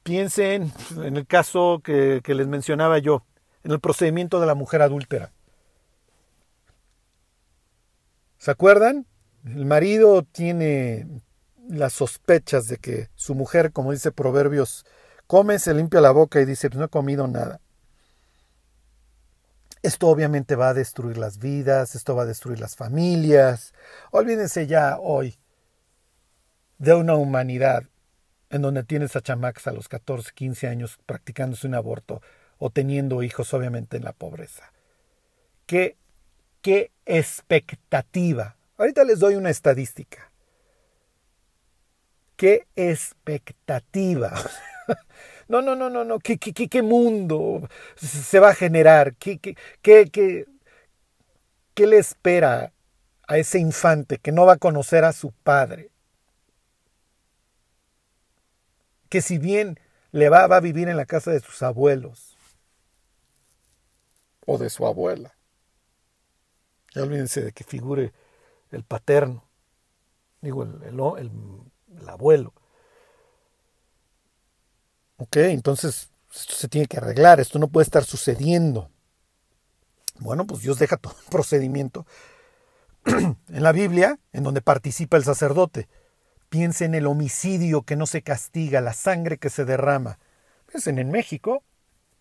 [0.04, 0.72] Piensen
[1.04, 3.26] en el caso que, que les mencionaba yo,
[3.66, 5.34] en el procedimiento de la mujer adúltera.
[8.38, 9.06] ¿Se acuerdan?
[9.44, 11.08] El marido tiene
[11.70, 14.86] las sospechas de que su mujer, como dice Proverbios,
[15.28, 17.62] come, se limpia la boca y dice, pues no he comido nada.
[19.84, 23.74] Esto obviamente va a destruir las vidas, esto va a destruir las familias.
[24.12, 25.40] Olvídense ya hoy
[26.78, 27.84] de una humanidad
[28.50, 32.22] en donde tienes a chamacas a los 14, 15 años practicándose un aborto
[32.60, 34.72] o teniendo hijos, obviamente, en la pobreza.
[35.66, 35.96] ¿Qué,
[36.62, 38.58] qué expectativa?
[38.78, 40.31] Ahorita les doy una estadística.
[42.42, 44.34] ¿Qué expectativa?
[45.48, 46.20] No, no, no, no, no.
[46.20, 49.16] ¿Qué, qué, qué mundo se va a generar?
[49.16, 50.46] ¿Qué, qué, qué,
[51.74, 52.72] qué le espera
[53.28, 55.92] a ese infante que no va a conocer a su padre?
[59.10, 59.78] Que si bien
[60.12, 62.38] le va, a vivir en la casa de sus abuelos
[64.46, 65.36] o de su abuela.
[66.96, 68.14] Olvídense de que figure
[68.72, 69.44] el paterno,
[70.42, 70.82] digo, el,
[71.18, 71.32] el
[72.10, 72.54] abuelo.
[75.18, 78.90] Ok, entonces esto se tiene que arreglar, esto no puede estar sucediendo.
[80.20, 82.06] Bueno, pues Dios deja todo un procedimiento
[83.06, 85.88] en la Biblia en donde participa el sacerdote.
[86.50, 90.20] Piensen en el homicidio que no se castiga, la sangre que se derrama.
[90.68, 91.64] Piensen en México,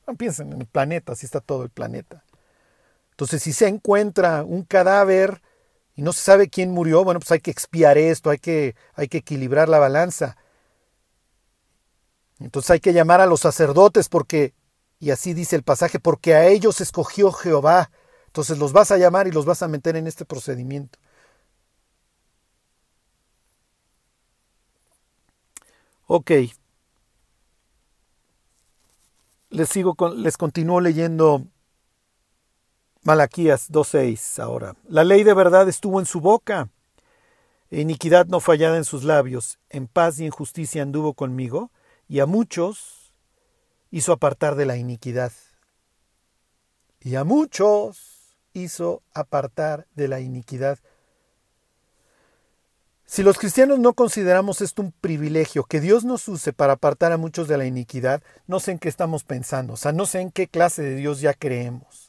[0.06, 2.24] no piensen en el planeta, así está todo el planeta.
[3.12, 5.42] Entonces, si se encuentra un cadáver
[6.00, 9.06] y no se sabe quién murió, bueno, pues hay que expiar esto, hay que, hay
[9.06, 10.38] que equilibrar la balanza.
[12.38, 14.54] Entonces hay que llamar a los sacerdotes porque,
[14.98, 17.90] y así dice el pasaje, porque a ellos escogió Jehová.
[18.28, 20.98] Entonces los vas a llamar y los vas a meter en este procedimiento.
[26.06, 26.30] Ok.
[29.50, 31.44] Les sigo con, les continúo leyendo
[33.02, 34.76] Malaquías 2.6 ahora.
[34.86, 36.68] La ley de verdad estuvo en su boca,
[37.70, 41.70] e iniquidad no fallada en sus labios, en paz y en justicia anduvo conmigo,
[42.08, 43.12] y a muchos
[43.90, 45.32] hizo apartar de la iniquidad.
[47.00, 50.78] Y a muchos hizo apartar de la iniquidad.
[53.06, 57.16] Si los cristianos no consideramos esto un privilegio, que Dios nos use para apartar a
[57.16, 60.30] muchos de la iniquidad, no sé en qué estamos pensando, o sea, no sé en
[60.30, 61.99] qué clase de Dios ya creemos.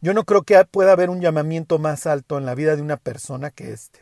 [0.00, 2.96] Yo no creo que pueda haber un llamamiento más alto en la vida de una
[2.96, 4.00] persona que este.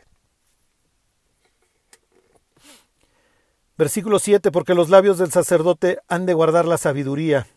[3.77, 7.47] Versículo 7, porque los labios del sacerdote han de guardar la sabiduría,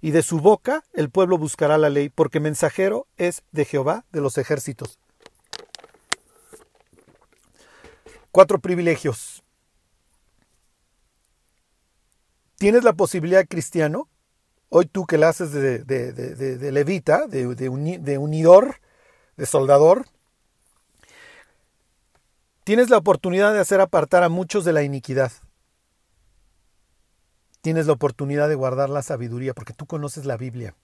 [0.00, 4.20] y de su boca el pueblo buscará la ley, porque mensajero es de Jehová de
[4.20, 4.98] los ejércitos.
[8.30, 9.42] Cuatro privilegios.
[12.56, 14.08] Tienes la posibilidad, cristiano,
[14.68, 18.76] hoy tú que la haces de, levita, de unidor,
[19.36, 20.06] de soldador,
[22.66, 25.30] Tienes la oportunidad de hacer apartar a muchos de la iniquidad.
[27.60, 30.74] Tienes la oportunidad de guardar la sabiduría porque tú conoces la Biblia.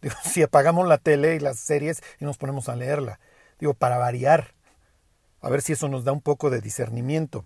[0.00, 3.18] Digo, si apagamos la tele y las series y nos ponemos a leerla.
[3.58, 4.54] Digo, para variar.
[5.40, 7.44] A ver si eso nos da un poco de discernimiento.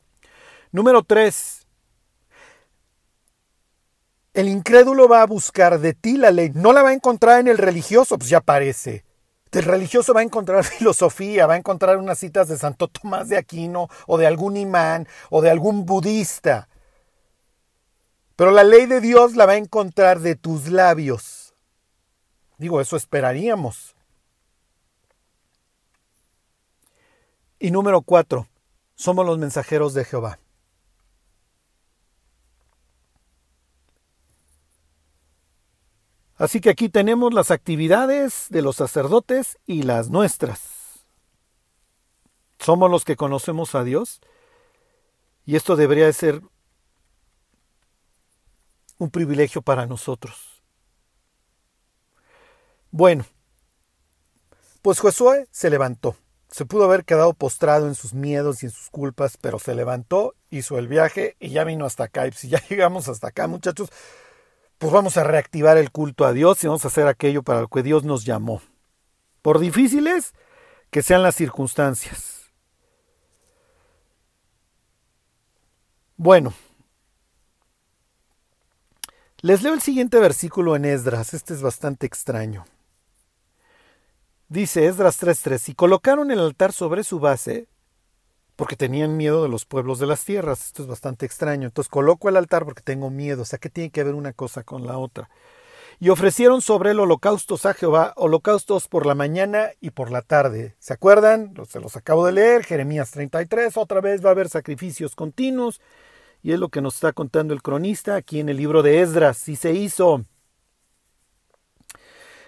[0.70, 1.66] Número tres.
[4.34, 6.50] El incrédulo va a buscar de ti la ley.
[6.54, 9.04] No la va a encontrar en el religioso, pues ya parece.
[9.50, 13.38] El religioso va a encontrar filosofía, va a encontrar unas citas de Santo Tomás de
[13.38, 16.68] Aquino o de algún imán o de algún budista.
[18.36, 21.54] Pero la ley de Dios la va a encontrar de tus labios.
[22.58, 23.96] Digo, eso esperaríamos.
[27.58, 28.46] Y número cuatro,
[28.94, 30.38] somos los mensajeros de Jehová.
[36.38, 41.04] Así que aquí tenemos las actividades de los sacerdotes y las nuestras.
[42.60, 44.20] Somos los que conocemos a Dios
[45.44, 46.42] y esto debería de ser
[48.98, 50.62] un privilegio para nosotros.
[52.90, 53.26] Bueno,
[54.80, 56.16] pues Josué se levantó.
[56.50, 60.34] Se pudo haber quedado postrado en sus miedos y en sus culpas, pero se levantó,
[60.50, 62.26] hizo el viaje y ya vino hasta acá.
[62.26, 63.90] Y ya llegamos hasta acá, muchachos,
[64.78, 67.68] pues vamos a reactivar el culto a Dios y vamos a hacer aquello para lo
[67.68, 68.62] que Dios nos llamó.
[69.42, 70.34] Por difíciles
[70.90, 72.52] que sean las circunstancias.
[76.16, 76.52] Bueno,
[79.40, 82.64] les leo el siguiente versículo en Esdras, este es bastante extraño.
[84.48, 87.68] Dice Esdras 3:3, y colocaron el altar sobre su base
[88.58, 90.66] porque tenían miedo de los pueblos de las tierras.
[90.66, 91.68] Esto es bastante extraño.
[91.68, 93.42] Entonces coloco el altar porque tengo miedo.
[93.42, 95.30] O sea, que tiene que ver una cosa con la otra?
[96.00, 100.74] Y ofrecieron sobre él holocaustos a Jehová, holocaustos por la mañana y por la tarde.
[100.80, 101.54] ¿Se acuerdan?
[101.68, 103.76] Se los acabo de leer, Jeremías 33.
[103.76, 105.80] Otra vez va a haber sacrificios continuos.
[106.42, 109.48] Y es lo que nos está contando el cronista aquí en el libro de Esdras.
[109.48, 110.24] Y se hizo.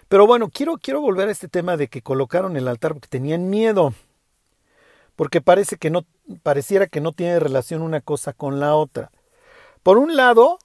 [0.09, 3.49] Pero bueno, quiero, quiero volver a este tema de que colocaron el altar porque tenían
[3.49, 3.95] miedo
[5.21, 6.07] porque parece que no,
[6.43, 9.11] pareciera que no tiene relación una cosa con la otra.
[9.83, 10.59] Por un lado,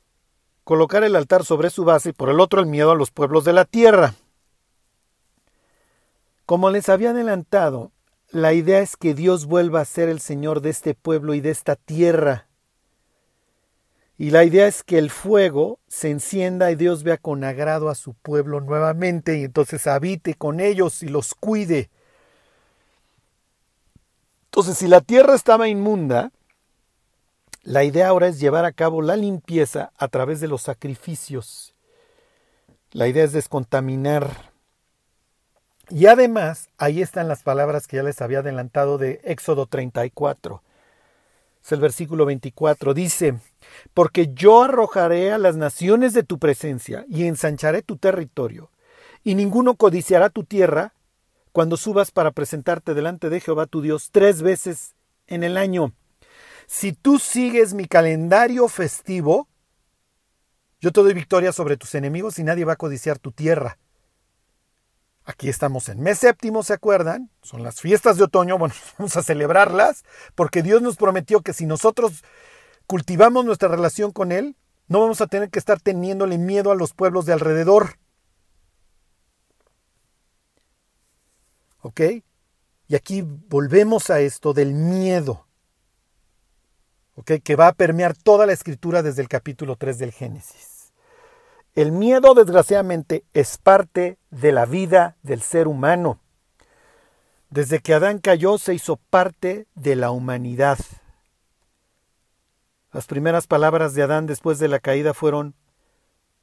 [0.63, 3.43] colocar el altar sobre su base y por el otro el miedo a los pueblos
[3.43, 4.13] de la tierra.
[6.45, 7.91] Como les había adelantado,
[8.29, 11.49] la idea es que Dios vuelva a ser el Señor de este pueblo y de
[11.49, 12.47] esta tierra.
[14.17, 17.95] Y la idea es que el fuego se encienda y Dios vea con agrado a
[17.95, 21.89] su pueblo nuevamente y entonces habite con ellos y los cuide.
[24.55, 26.31] Entonces, si la tierra estaba inmunda,
[27.63, 31.75] la idea ahora es llevar a cabo la limpieza a través de los sacrificios.
[32.93, 34.53] La idea es descontaminar.
[35.89, 40.63] Y además, ahí están las palabras que ya les había adelantado de Éxodo 34.
[41.61, 42.93] Es el versículo 24.
[42.93, 43.37] Dice,
[43.93, 48.71] porque yo arrojaré a las naciones de tu presencia y ensancharé tu territorio,
[49.21, 50.94] y ninguno codiciará tu tierra
[51.55, 54.93] cuando subas para presentarte delante de Jehová tu Dios tres veces
[55.25, 55.93] en el año.
[56.67, 59.47] Si tú sigues mi calendario festivo,
[60.81, 63.77] yo te doy victoria sobre tus enemigos y nadie va a codiciar tu tierra.
[65.23, 67.31] Aquí estamos en mes séptimo, ¿se acuerdan?
[67.41, 70.03] Son las fiestas de otoño, bueno, vamos a celebrarlas,
[70.35, 72.25] porque Dios nos prometió que si nosotros
[72.85, 74.57] cultivamos nuestra relación con Él,
[74.89, 77.97] no vamos a tener que estar teniéndole miedo a los pueblos de alrededor.
[81.85, 82.01] ¿Ok?
[82.87, 85.45] Y aquí volvemos a esto del miedo
[87.23, 90.93] que va a permear toda la escritura desde el capítulo 3 del Génesis.
[91.75, 96.19] El miedo, desgraciadamente, es parte de la vida del ser humano.
[97.51, 100.79] Desde que Adán cayó se hizo parte de la humanidad.
[102.93, 105.53] Las primeras palabras de Adán después de la caída fueron,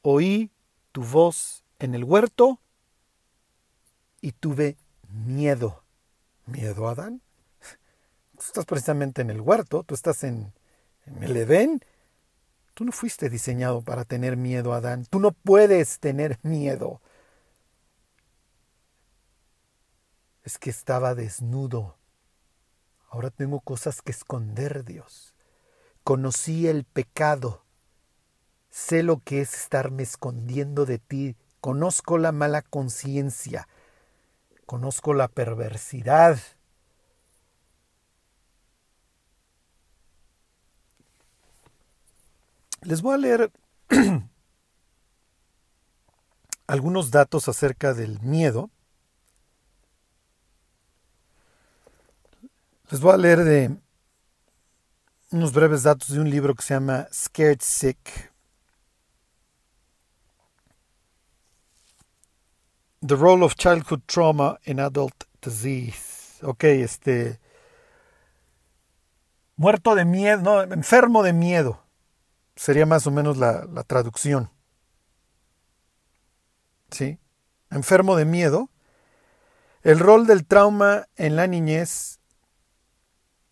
[0.03, 0.53] oí
[0.93, 2.61] tu voz en el huerto
[4.21, 4.77] y tuve
[5.13, 5.85] miedo.
[6.47, 7.23] ¿Miedo, Adán?
[8.33, 10.53] Tú estás precisamente en el huerto, tú estás en,
[11.07, 11.85] ¿Me le ven?
[12.75, 15.05] Tú no fuiste diseñado para tener miedo, Adán.
[15.07, 17.01] Tú no puedes tener miedo.
[20.43, 21.97] Es que estaba desnudo.
[23.11, 25.35] Ahora tengo cosas que esconder, Dios.
[26.03, 27.65] Conocí el pecado.
[28.71, 31.37] Sé lo que es estarme escondiendo de ti.
[31.61, 33.69] Conozco la mala conciencia.
[34.73, 36.39] Conozco la perversidad.
[42.81, 43.53] Les voy a leer
[46.67, 48.71] algunos datos acerca del miedo.
[52.89, 53.77] Les voy a leer de
[55.33, 58.32] unos breves datos de un libro que se llama Scared Sick.
[63.05, 66.39] The Role of Childhood Trauma in Adult Disease.
[66.43, 67.41] Ok, este.
[69.57, 71.83] Muerto de miedo, no, enfermo de miedo
[72.55, 74.51] sería más o menos la, traducción.
[76.91, 77.19] ¿Sí?
[77.71, 78.71] Enfermo de miedo.
[79.83, 82.21] El rol del trauma en la niñez,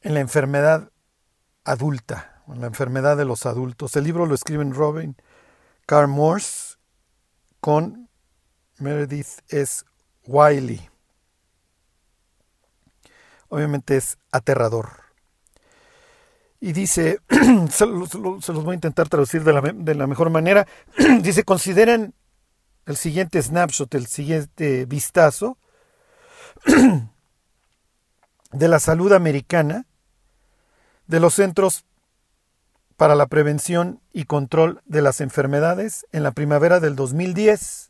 [0.03, 0.93] en la enfermedad
[1.65, 3.97] adulta, en la enfermedad de los adultos.
[3.97, 5.17] El libro lo escriben Robin
[5.87, 6.77] Carr Morse
[7.61, 8.10] con
[8.81, 9.85] Meredith S.
[10.27, 10.89] Wiley.
[13.49, 14.91] Obviamente es aterrador.
[16.61, 17.21] Y dice,
[17.71, 20.67] se los, voy a intentar traducir de la, de la mejor manera,
[21.23, 22.15] dice, consideren
[22.87, 25.59] el siguiente snapshot, el siguiente vistazo
[28.53, 29.87] de la salud americana,
[31.07, 31.85] de los centros
[32.97, 37.90] para la prevención y control de las enfermedades en la primavera del 2010.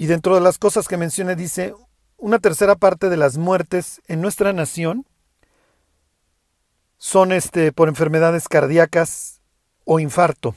[0.00, 1.74] Y dentro de las cosas que menciona dice,
[2.16, 5.04] una tercera parte de las muertes en nuestra nación
[6.96, 9.42] son este, por enfermedades cardíacas
[9.84, 10.56] o infarto.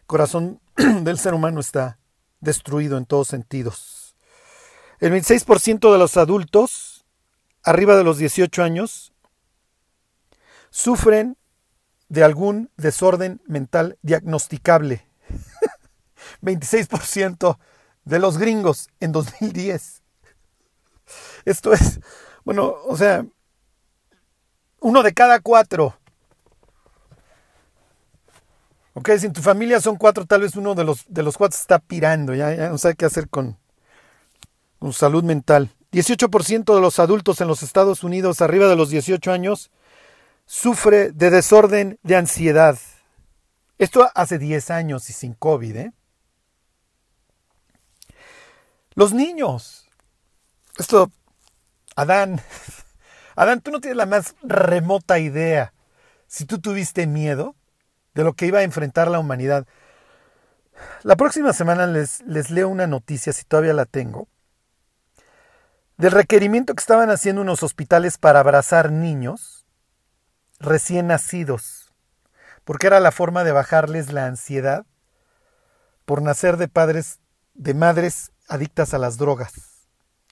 [0.00, 0.62] El corazón
[1.02, 1.98] del ser humano está
[2.40, 4.16] destruido en todos sentidos.
[4.98, 7.04] El 26% de los adultos
[7.62, 9.12] arriba de los 18 años
[10.70, 11.36] sufren
[12.08, 15.11] de algún desorden mental diagnosticable.
[16.42, 17.58] 26%
[18.04, 20.02] de los gringos en 2010.
[21.44, 22.00] Esto es,
[22.44, 23.24] bueno, o sea,
[24.80, 25.96] uno de cada cuatro.
[28.94, 31.56] Ok, si en tu familia son cuatro, tal vez uno de los, de los cuatro
[31.58, 33.56] está pirando, ya, no sabe qué hacer con,
[34.78, 35.70] con salud mental.
[35.92, 39.70] 18% de los adultos en los Estados Unidos arriba de los 18 años
[40.46, 42.78] sufre de desorden de ansiedad.
[43.78, 45.76] Esto hace 10 años y sin COVID.
[45.76, 45.92] ¿eh?
[48.94, 49.88] Los niños.
[50.78, 51.10] Esto,
[51.96, 52.40] Adán,
[53.36, 55.72] Adán, tú no tienes la más remota idea.
[56.26, 57.54] Si tú tuviste miedo,
[58.14, 59.66] de lo que iba a enfrentar la humanidad.
[61.02, 64.28] La próxima semana les, les leo una noticia, si todavía la tengo,
[65.96, 69.66] del requerimiento que estaban haciendo unos hospitales para abrazar niños
[70.58, 71.92] recién nacidos,
[72.64, 74.86] porque era la forma de bajarles la ansiedad
[76.04, 77.20] por nacer de padres,
[77.54, 79.52] de madres adictas a las drogas.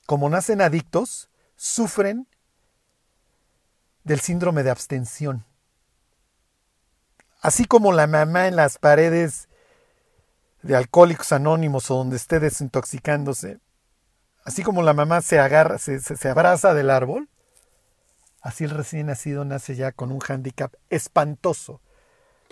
[0.07, 2.27] Como nacen adictos, sufren
[4.05, 5.45] del síndrome de abstención.
[7.41, 9.49] Así como la mamá en las paredes
[10.63, 13.61] de alcohólicos anónimos o donde esté desintoxicándose,
[14.45, 17.29] así como la mamá se agarra, se, abraza del árbol,
[18.43, 21.81] así el recién nacido nace ya con un hándicap espantoso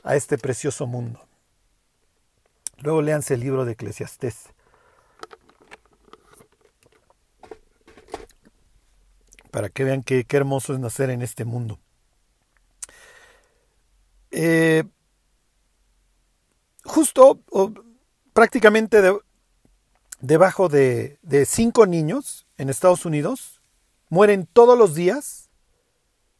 [0.04, 1.26] a este precioso mundo.
[2.78, 4.50] Luego léanse el libro de Eclesiastés.
[9.50, 11.78] Para que vean qué, qué hermoso es nacer en este mundo.
[14.30, 14.84] Eh,
[16.84, 17.72] justo o,
[18.32, 19.18] prácticamente de,
[20.20, 23.62] debajo de, de cinco niños en Estados Unidos
[24.10, 25.50] mueren todos los días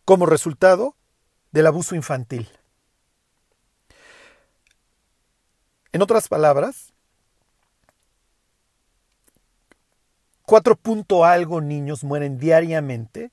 [0.05, 0.97] como resultado
[1.53, 2.49] del abuso infantil.
[5.93, 6.93] En otras palabras,
[10.49, 13.31] cuatro punto algo niños mueren diariamente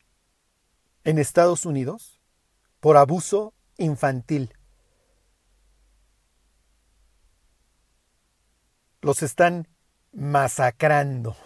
[1.06, 2.20] en Estados Unidos
[2.82, 4.54] por abuso infantil.
[9.00, 9.70] Los están
[10.12, 11.38] masacrando.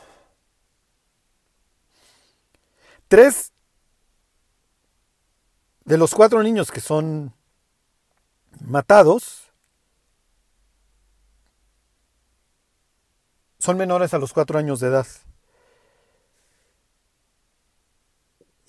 [3.08, 3.54] Tres
[5.86, 7.36] de los cuatro niños que son
[8.60, 9.54] matados
[13.60, 15.06] son menores a los cuatro años de edad.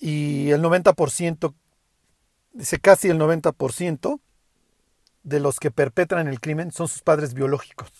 [0.01, 1.53] Y el 90%,
[2.53, 4.19] dice casi el 90%
[5.21, 7.91] de los que perpetran el crimen son sus padres biológicos.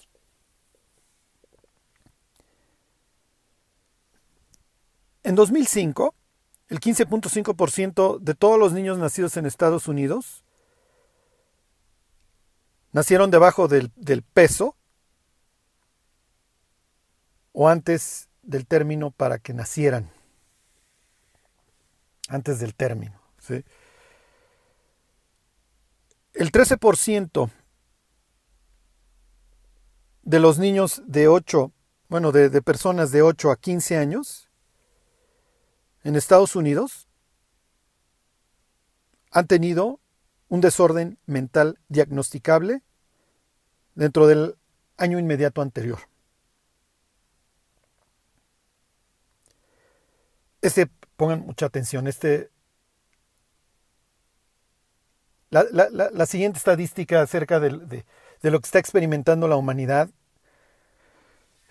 [5.23, 6.15] En 2005,
[6.69, 10.43] el 15.5% de todos los niños nacidos en Estados Unidos
[12.93, 14.75] nacieron debajo del, del, peso
[17.53, 20.09] o antes del término para que nacieran.
[22.31, 23.21] Antes del término.
[23.39, 23.65] ¿sí?
[26.33, 27.51] El 13%
[30.21, 31.73] de los niños de 8,
[32.07, 34.49] bueno, de, personas de 8 a 15 años
[36.05, 37.09] en Estados Unidos
[39.29, 39.99] han tenido
[40.47, 42.81] un desorden mental diagnosticable
[43.95, 44.55] dentro del
[44.95, 45.99] año inmediato anterior.
[50.61, 50.89] Este,
[51.21, 52.49] pongan mucha atención, este,
[55.51, 58.05] la, la, la siguiente estadística acerca de, de,
[58.41, 60.09] de lo que está experimentando la humanidad,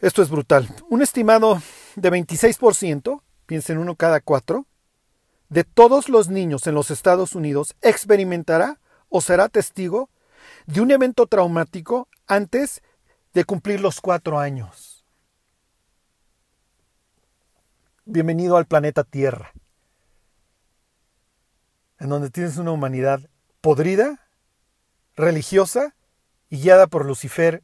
[0.01, 0.69] esto es brutal.
[0.89, 1.61] Un estimado
[1.97, 4.67] de 26%, piensen uno cada cuatro,
[5.49, 8.79] de todos los niños en los Estados Unidos experimentará
[9.09, 10.11] o será testigo
[10.67, 12.83] de un evento traumático antes
[13.35, 15.00] de cumplir los cuatro años.
[18.13, 19.53] Bienvenido al planeta Tierra,
[22.01, 23.21] en donde tienes una humanidad
[23.61, 24.27] podrida,
[25.15, 25.95] religiosa
[26.49, 27.63] y guiada por Lucifer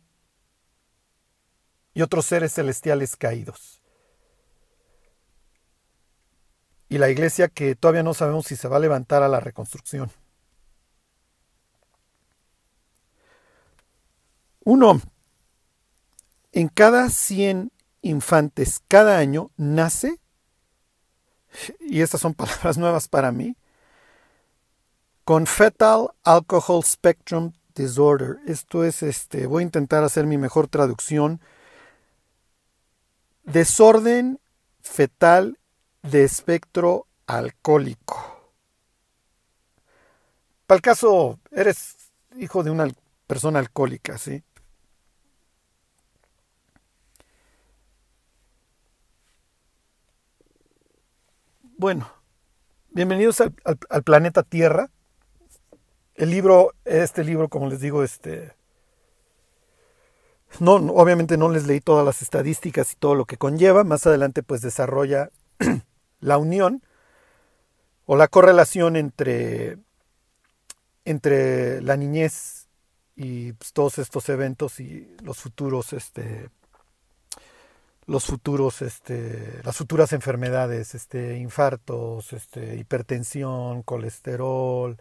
[1.94, 3.82] y otros seres celestiales caídos.
[6.88, 10.10] y la iglesia que todavía no sabemos si se va a levantar a la reconstrucción.
[14.64, 15.00] Uno,
[16.52, 17.72] en cada 100
[18.02, 20.20] infantes cada año nace,
[21.80, 23.56] y estas son palabras nuevas para mí,
[25.24, 28.38] con Fetal Alcohol Spectrum Disorder.
[28.46, 31.40] Esto es, este, voy a intentar hacer mi mejor traducción.
[33.44, 34.40] Desorden
[34.82, 35.58] fetal
[36.02, 38.52] de espectro alcohólico.
[40.66, 41.96] Para el caso, eres
[42.38, 42.88] hijo de una
[43.26, 44.42] persona alcohólica, ¿sí?
[51.78, 52.10] Bueno,
[52.88, 53.54] bienvenidos al,
[53.90, 54.88] al, planeta Tierra.
[56.14, 58.54] El libro, este libro, como les digo, este,
[60.58, 63.84] no, obviamente no les leí todas las estadísticas y todo lo que conlleva.
[63.84, 65.28] Más adelante, pues desarrolla
[66.20, 66.82] la unión
[68.06, 69.76] o la correlación entre,
[71.04, 72.68] entre la niñez
[73.16, 76.48] y pues, todos estos eventos y los futuros este
[78.06, 84.96] los futuros este las futuras enfermedades este infartos este hipertensión colesterol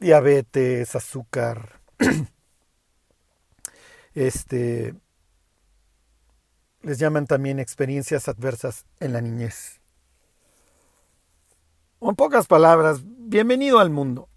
[0.00, 1.80] diabetes azúcar
[4.14, 4.94] este,
[6.82, 9.80] les llaman también experiencias adversas en la niñez.
[12.00, 14.28] en pocas palabras, bienvenido al mundo.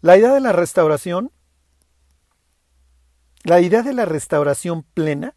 [0.00, 1.30] La idea de la restauración,
[3.44, 5.34] la idea de la restauración plena,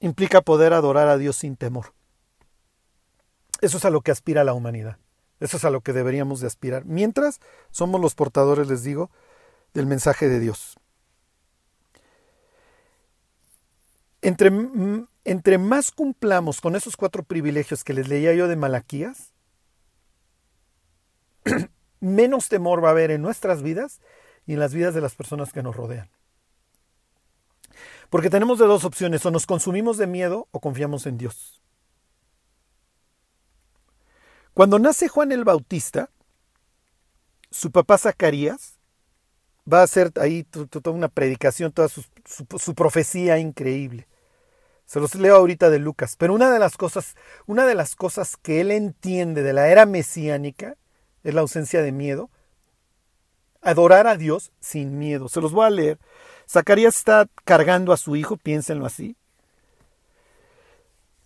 [0.00, 1.92] implica poder adorar a Dios sin temor.
[3.60, 4.98] Eso es a lo que aspira la humanidad.
[5.40, 6.84] Eso es a lo que deberíamos de aspirar.
[6.84, 7.40] Mientras
[7.70, 9.10] somos los portadores, les digo,
[9.74, 10.76] del mensaje de Dios.
[14.20, 14.50] Entre,
[15.24, 19.32] entre más cumplamos con esos cuatro privilegios que les leía yo de Malaquías,
[22.00, 24.00] menos temor va a haber en nuestras vidas
[24.44, 26.10] y en las vidas de las personas que nos rodean.
[28.10, 31.60] Porque tenemos de dos opciones, o nos consumimos de miedo o confiamos en Dios.
[34.54, 36.10] Cuando nace Juan el Bautista,
[37.50, 38.78] su papá Zacarías
[39.72, 44.08] va a hacer ahí toda una predicación, toda su, profecía increíble.
[44.86, 46.16] Se los leo ahorita de Lucas.
[46.16, 47.14] Pero una de las cosas,
[47.46, 50.76] una de las cosas que él entiende de la era mesiánica
[51.22, 52.30] es la ausencia de miedo.
[53.60, 55.28] Adorar a Dios sin miedo.
[55.28, 55.98] Se los voy a leer.
[56.48, 59.16] Zacarías está cargando a su hijo, piénsenlo así.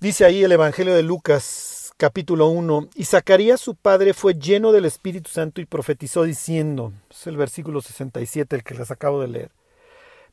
[0.00, 4.84] Dice ahí el Evangelio de Lucas, capítulo 1, y Zacarías su padre fue lleno del
[4.84, 9.50] Espíritu Santo y profetizó diciendo, es el versículo 67 el que les acabo de leer,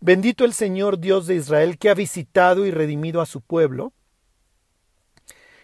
[0.01, 3.91] Bendito el Señor Dios de Israel que ha visitado y redimido a su pueblo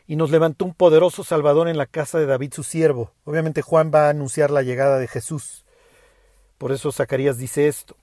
[0.07, 3.13] y nos levantó un poderoso Salvador en la casa de David su siervo.
[3.23, 5.65] Obviamente Juan va a anunciar la llegada de Jesús.
[6.57, 7.95] Por eso Zacarías dice esto.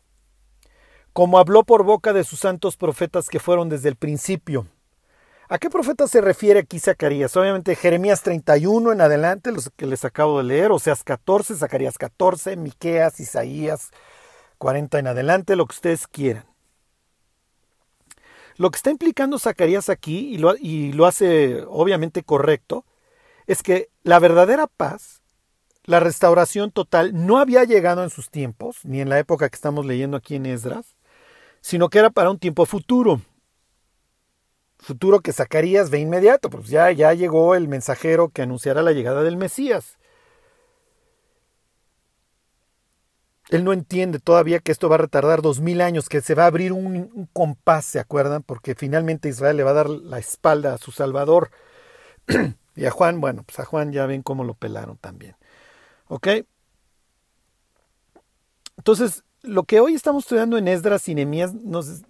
[1.12, 4.66] Como habló por boca de sus santos profetas que fueron desde el principio.
[5.48, 7.36] ¿A qué profeta se refiere aquí Zacarías?
[7.36, 12.56] Obviamente Jeremías 31 en adelante, los que les acabo de leer, Oseas 14, Zacarías 14,
[12.56, 13.90] Miqueas, Isaías
[14.56, 16.46] 40 en adelante, lo que ustedes quieran.
[18.56, 22.86] Lo que está implicando Zacarías aquí, y lo, y lo hace obviamente correcto,
[23.46, 25.20] es que la verdadera paz,
[25.84, 29.84] la restauración total, no había llegado en sus tiempos, ni en la época que estamos
[29.84, 30.94] leyendo aquí en Esdras,
[31.62, 33.22] sino que era para un tiempo futuro.
[34.78, 39.22] Futuro que Zacarías ve inmediato, pues ya, ya llegó el mensajero que anunciará la llegada
[39.22, 39.96] del Mesías.
[43.48, 46.44] Él no entiende todavía que esto va a retardar dos mil años, que se va
[46.44, 48.42] a abrir un, compás, ¿se acuerdan?
[48.42, 51.50] Porque finalmente Israel le va a dar la espalda a su Salvador.
[52.76, 55.36] y a Juan, bueno, pues a Juan ya ven cómo lo pelaron también.
[56.08, 56.28] ¿Ok?
[58.78, 62.02] Entonces, lo que hoy estamos estudiando en Esdras y Nehemías nos,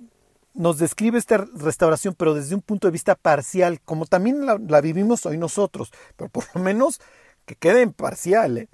[0.55, 5.25] nos describe esta restauración, pero desde un punto de vista parcial, como también la, vivimos
[5.27, 7.01] hoy nosotros, pero por lo menos
[7.47, 8.59] que quede en parcial.
[8.59, 8.69] ¿eh?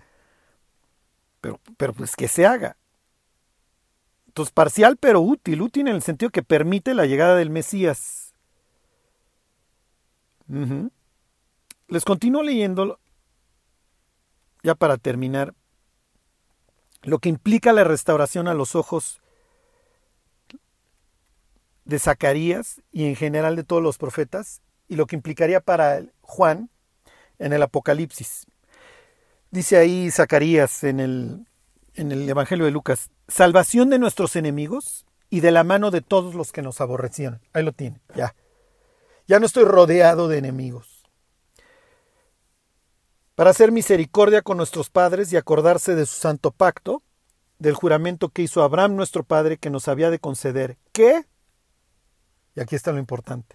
[1.41, 2.77] pero, pero pues que se haga.
[4.27, 8.33] Entonces, parcial pero útil, útil en el sentido que permite la llegada del Mesías.
[11.89, 12.99] Les continúo leyendo,
[14.63, 15.55] ya para terminar,
[17.09, 19.21] lo que implica la restauración a los ojos
[21.85, 26.71] de Zacarías y en general de todos los profetas, y lo que implicaría para Juan
[27.39, 28.47] en el Apocalipsis.
[29.51, 31.47] Dice ahí Zacarías en el,
[31.95, 36.35] en el Evangelio de Lucas, salvación de nuestros enemigos y de la mano de todos
[36.35, 37.41] los que nos aborrecieron.
[37.53, 38.35] Ahí lo tiene, ya.
[39.27, 40.98] Ya no estoy rodeado de enemigos.
[43.39, 47.05] Para hacer misericordia con nuestros padres y acordarse de su santo pacto,
[47.61, 51.25] del juramento que hizo Abraham nuestro padre que nos había de conceder, ¿qué?
[52.57, 53.55] Y aquí está lo importante.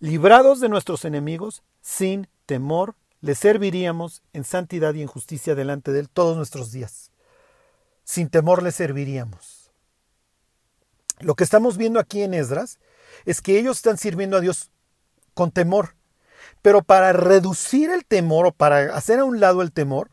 [0.00, 6.00] Librados de nuestros enemigos sin temor le serviríamos en santidad y en justicia delante de
[6.00, 7.12] Él todos nuestros días.
[8.02, 9.70] Sin temor le serviríamos.
[11.20, 12.80] Lo que estamos viendo aquí en Esdras
[13.24, 14.72] es que ellos están sirviendo a Dios
[15.32, 15.94] con temor.
[16.62, 20.10] Pero para reducir el temor o para hacer a un lado el temor,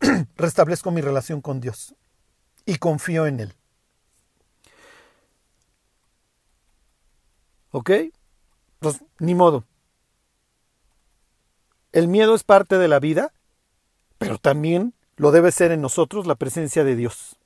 [0.36, 1.94] restablezco mi relación con Dios
[2.66, 3.54] y confío en Él.
[7.70, 7.90] ¿Ok?
[8.80, 9.64] Pues ni modo.
[11.92, 13.32] El miedo es parte de la vida,
[14.18, 17.37] pero también lo debe ser en nosotros la presencia de Dios.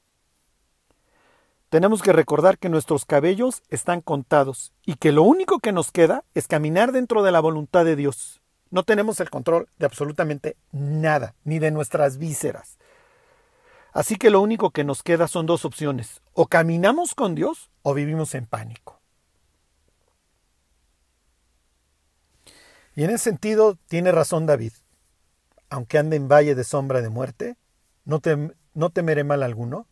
[1.73, 6.23] Tenemos que recordar que nuestros cabellos están contados y que lo único que nos queda
[6.35, 8.43] es caminar dentro de la voluntad de Dios.
[8.71, 12.77] No tenemos el control de absolutamente nada, ni de nuestras vísceras.
[13.95, 16.21] Así que lo único que nos queda son dos opciones.
[16.35, 19.01] O caminamos con Dios o vivimos en pánico.
[22.95, 24.75] Y en ese sentido tiene razón David.
[25.71, 27.57] Aunque ande en valle de sombra de muerte,
[28.05, 28.21] no,
[28.91, 29.87] temeré mal alguno.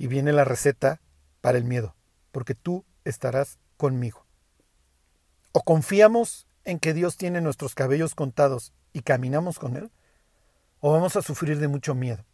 [0.00, 1.02] Y viene la receta
[1.42, 1.94] para el miedo,
[2.32, 4.24] porque tú estarás conmigo.
[5.52, 9.90] O confiamos en que Dios tiene nuestros cabellos contados y caminamos con Él,
[10.80, 12.24] o vamos a sufrir de mucho miedo.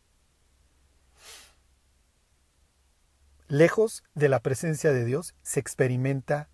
[3.48, 6.48] Lejos de la presencia de Dios se experimenta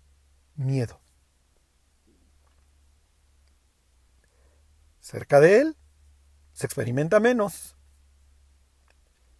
[0.55, 0.99] miedo.
[4.99, 5.77] Cerca de Él
[6.53, 7.75] se experimenta menos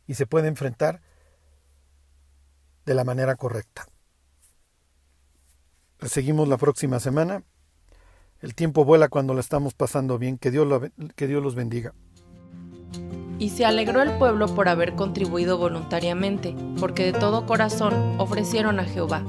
[0.06, 1.02] y se puede enfrentar
[2.86, 3.88] de la manera correcta.
[6.02, 7.44] Seguimos la próxima semana.
[8.42, 10.38] El tiempo vuela cuando la estamos pasando bien.
[10.38, 10.68] Que Dios,
[11.16, 11.94] que Dios los bendiga.
[13.40, 18.86] Y se alegró el pueblo por haber contribuido voluntariamente, porque de todo corazón ofrecieron a
[18.86, 19.24] Jehová.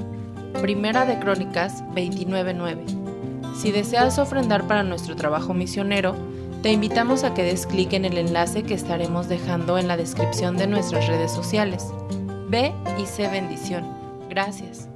[0.61, 3.55] Primera de Crónicas 29.9.
[3.55, 6.15] Si deseas ofrendar para nuestro trabajo misionero,
[6.61, 10.57] te invitamos a que des clic en el enlace que estaremos dejando en la descripción
[10.57, 11.93] de nuestras redes sociales.
[12.47, 13.85] Ve y sé bendición.
[14.29, 14.89] Gracias.